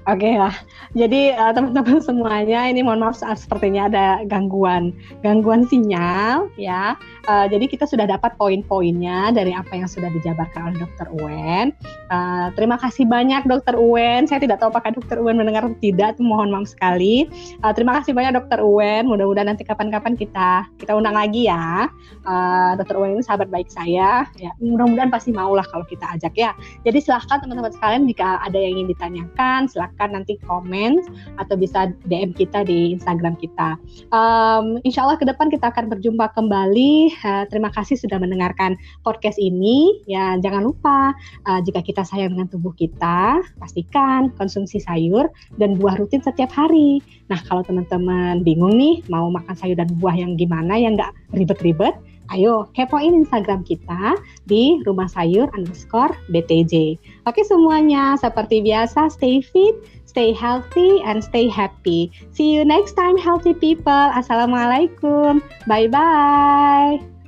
Oke 0.09 0.33
okay 0.33 0.35
lah. 0.41 0.55
Jadi 0.97 1.37
uh, 1.37 1.53
teman-teman 1.53 2.01
semuanya 2.09 2.65
ini 2.65 2.81
mohon 2.81 3.05
maaf 3.05 3.21
sepertinya 3.21 3.85
ada 3.93 4.25
gangguan 4.25 4.97
gangguan 5.21 5.69
sinyal 5.69 6.49
ya. 6.57 6.97
Uh, 7.29 7.45
jadi 7.53 7.69
kita 7.69 7.85
sudah 7.85 8.09
dapat 8.09 8.33
poin-poinnya 8.41 9.29
dari 9.37 9.53
apa 9.53 9.77
yang 9.77 9.85
sudah 9.85 10.09
dijabarkan 10.09 10.73
oleh 10.73 10.79
Dokter 10.81 11.07
Uwen. 11.13 11.77
Uh, 12.09 12.49
terima 12.57 12.81
kasih 12.81 13.05
banyak 13.05 13.45
Dokter 13.45 13.77
Uwen. 13.77 14.25
Saya 14.25 14.41
tidak 14.41 14.65
tahu 14.65 14.73
apakah 14.73 14.97
Dokter 14.97 15.21
Uwen 15.21 15.37
mendengar 15.37 15.69
atau 15.69 15.77
tidak. 15.85 16.17
Mohon 16.17 16.49
maaf 16.57 16.73
sekali. 16.73 17.29
Uh, 17.61 17.73
terima 17.77 18.01
kasih 18.01 18.17
banyak 18.17 18.33
Dokter 18.41 18.65
Uwen. 18.65 19.05
Mudah-mudahan 19.05 19.53
nanti 19.53 19.69
kapan-kapan 19.69 20.17
kita 20.17 20.65
kita 20.81 20.97
undang 20.97 21.13
lagi 21.13 21.45
ya. 21.45 21.93
Uh, 22.25 22.73
Dokter 22.81 22.97
Uwen 22.97 23.21
ini 23.21 23.25
sahabat 23.25 23.53
baik 23.53 23.69
saya. 23.69 24.25
Ya 24.41 24.57
mudah-mudahan 24.65 25.13
pasti 25.13 25.29
mau 25.29 25.53
lah 25.53 25.69
kalau 25.69 25.85
kita 25.85 26.09
ajak 26.17 26.33
ya. 26.41 26.57
Jadi 26.89 27.05
silahkan 27.05 27.45
teman-teman 27.45 27.69
sekalian 27.69 28.09
jika 28.09 28.41
ada 28.41 28.57
yang 28.57 28.81
ingin 28.81 28.97
ditanyakan 28.97 29.69
silahkan 29.91 30.23
nanti 30.23 30.39
komen 30.47 31.03
atau 31.43 31.59
bisa 31.59 31.91
DM 32.07 32.31
kita 32.31 32.63
di 32.63 32.95
Instagram 32.95 33.35
kita. 33.43 33.75
Um, 34.15 34.79
insya 34.87 35.03
Allah 35.03 35.19
ke 35.19 35.27
depan 35.27 35.51
kita 35.51 35.75
akan 35.75 35.91
berjumpa 35.91 36.31
kembali 36.39 37.11
Uh, 37.21 37.45
terima 37.51 37.69
kasih 37.75 37.99
sudah 37.99 38.21
mendengarkan 38.23 38.77
podcast 39.03 39.37
ini. 39.41 40.01
Ya, 40.07 40.39
jangan 40.39 40.63
lupa 40.63 41.13
uh, 41.49 41.61
jika 41.65 41.83
kita 41.83 42.07
sayang 42.07 42.37
dengan 42.37 42.49
tubuh 42.49 42.73
kita, 42.77 43.43
pastikan 43.59 44.31
konsumsi 44.39 44.79
sayur 44.79 45.29
dan 45.59 45.77
buah 45.77 45.99
rutin 45.99 46.23
setiap 46.23 46.53
hari. 46.55 47.03
Nah, 47.29 47.41
kalau 47.49 47.67
teman-teman 47.67 48.47
bingung 48.47 48.77
nih 48.79 49.03
mau 49.11 49.29
makan 49.33 49.55
sayur 49.57 49.77
dan 49.77 49.91
buah 49.99 50.17
yang 50.17 50.39
gimana 50.39 50.77
yang 50.77 50.95
nggak 50.97 51.13
ribet-ribet, 51.35 51.97
ayo 52.31 52.71
kepoin 52.73 53.15
Instagram 53.15 53.67
kita 53.67 54.17
di 54.47 54.79
rumah 54.87 55.11
sayur 55.11 55.51
underscore 55.55 56.15
BTJ. 56.31 56.97
Oke 57.27 57.43
semuanya, 57.45 58.17
seperti 58.17 58.63
biasa 58.65 59.11
stay 59.13 59.43
fit, 59.43 59.77
stay 60.07 60.35
healthy, 60.35 61.03
and 61.05 61.23
stay 61.23 61.47
happy. 61.51 62.11
See 62.35 62.55
you 62.55 62.67
next 62.67 62.95
time 62.99 63.19
healthy 63.19 63.55
people. 63.55 64.07
Assalamualaikum. 64.15 65.43
Bye-bye. 65.67 67.20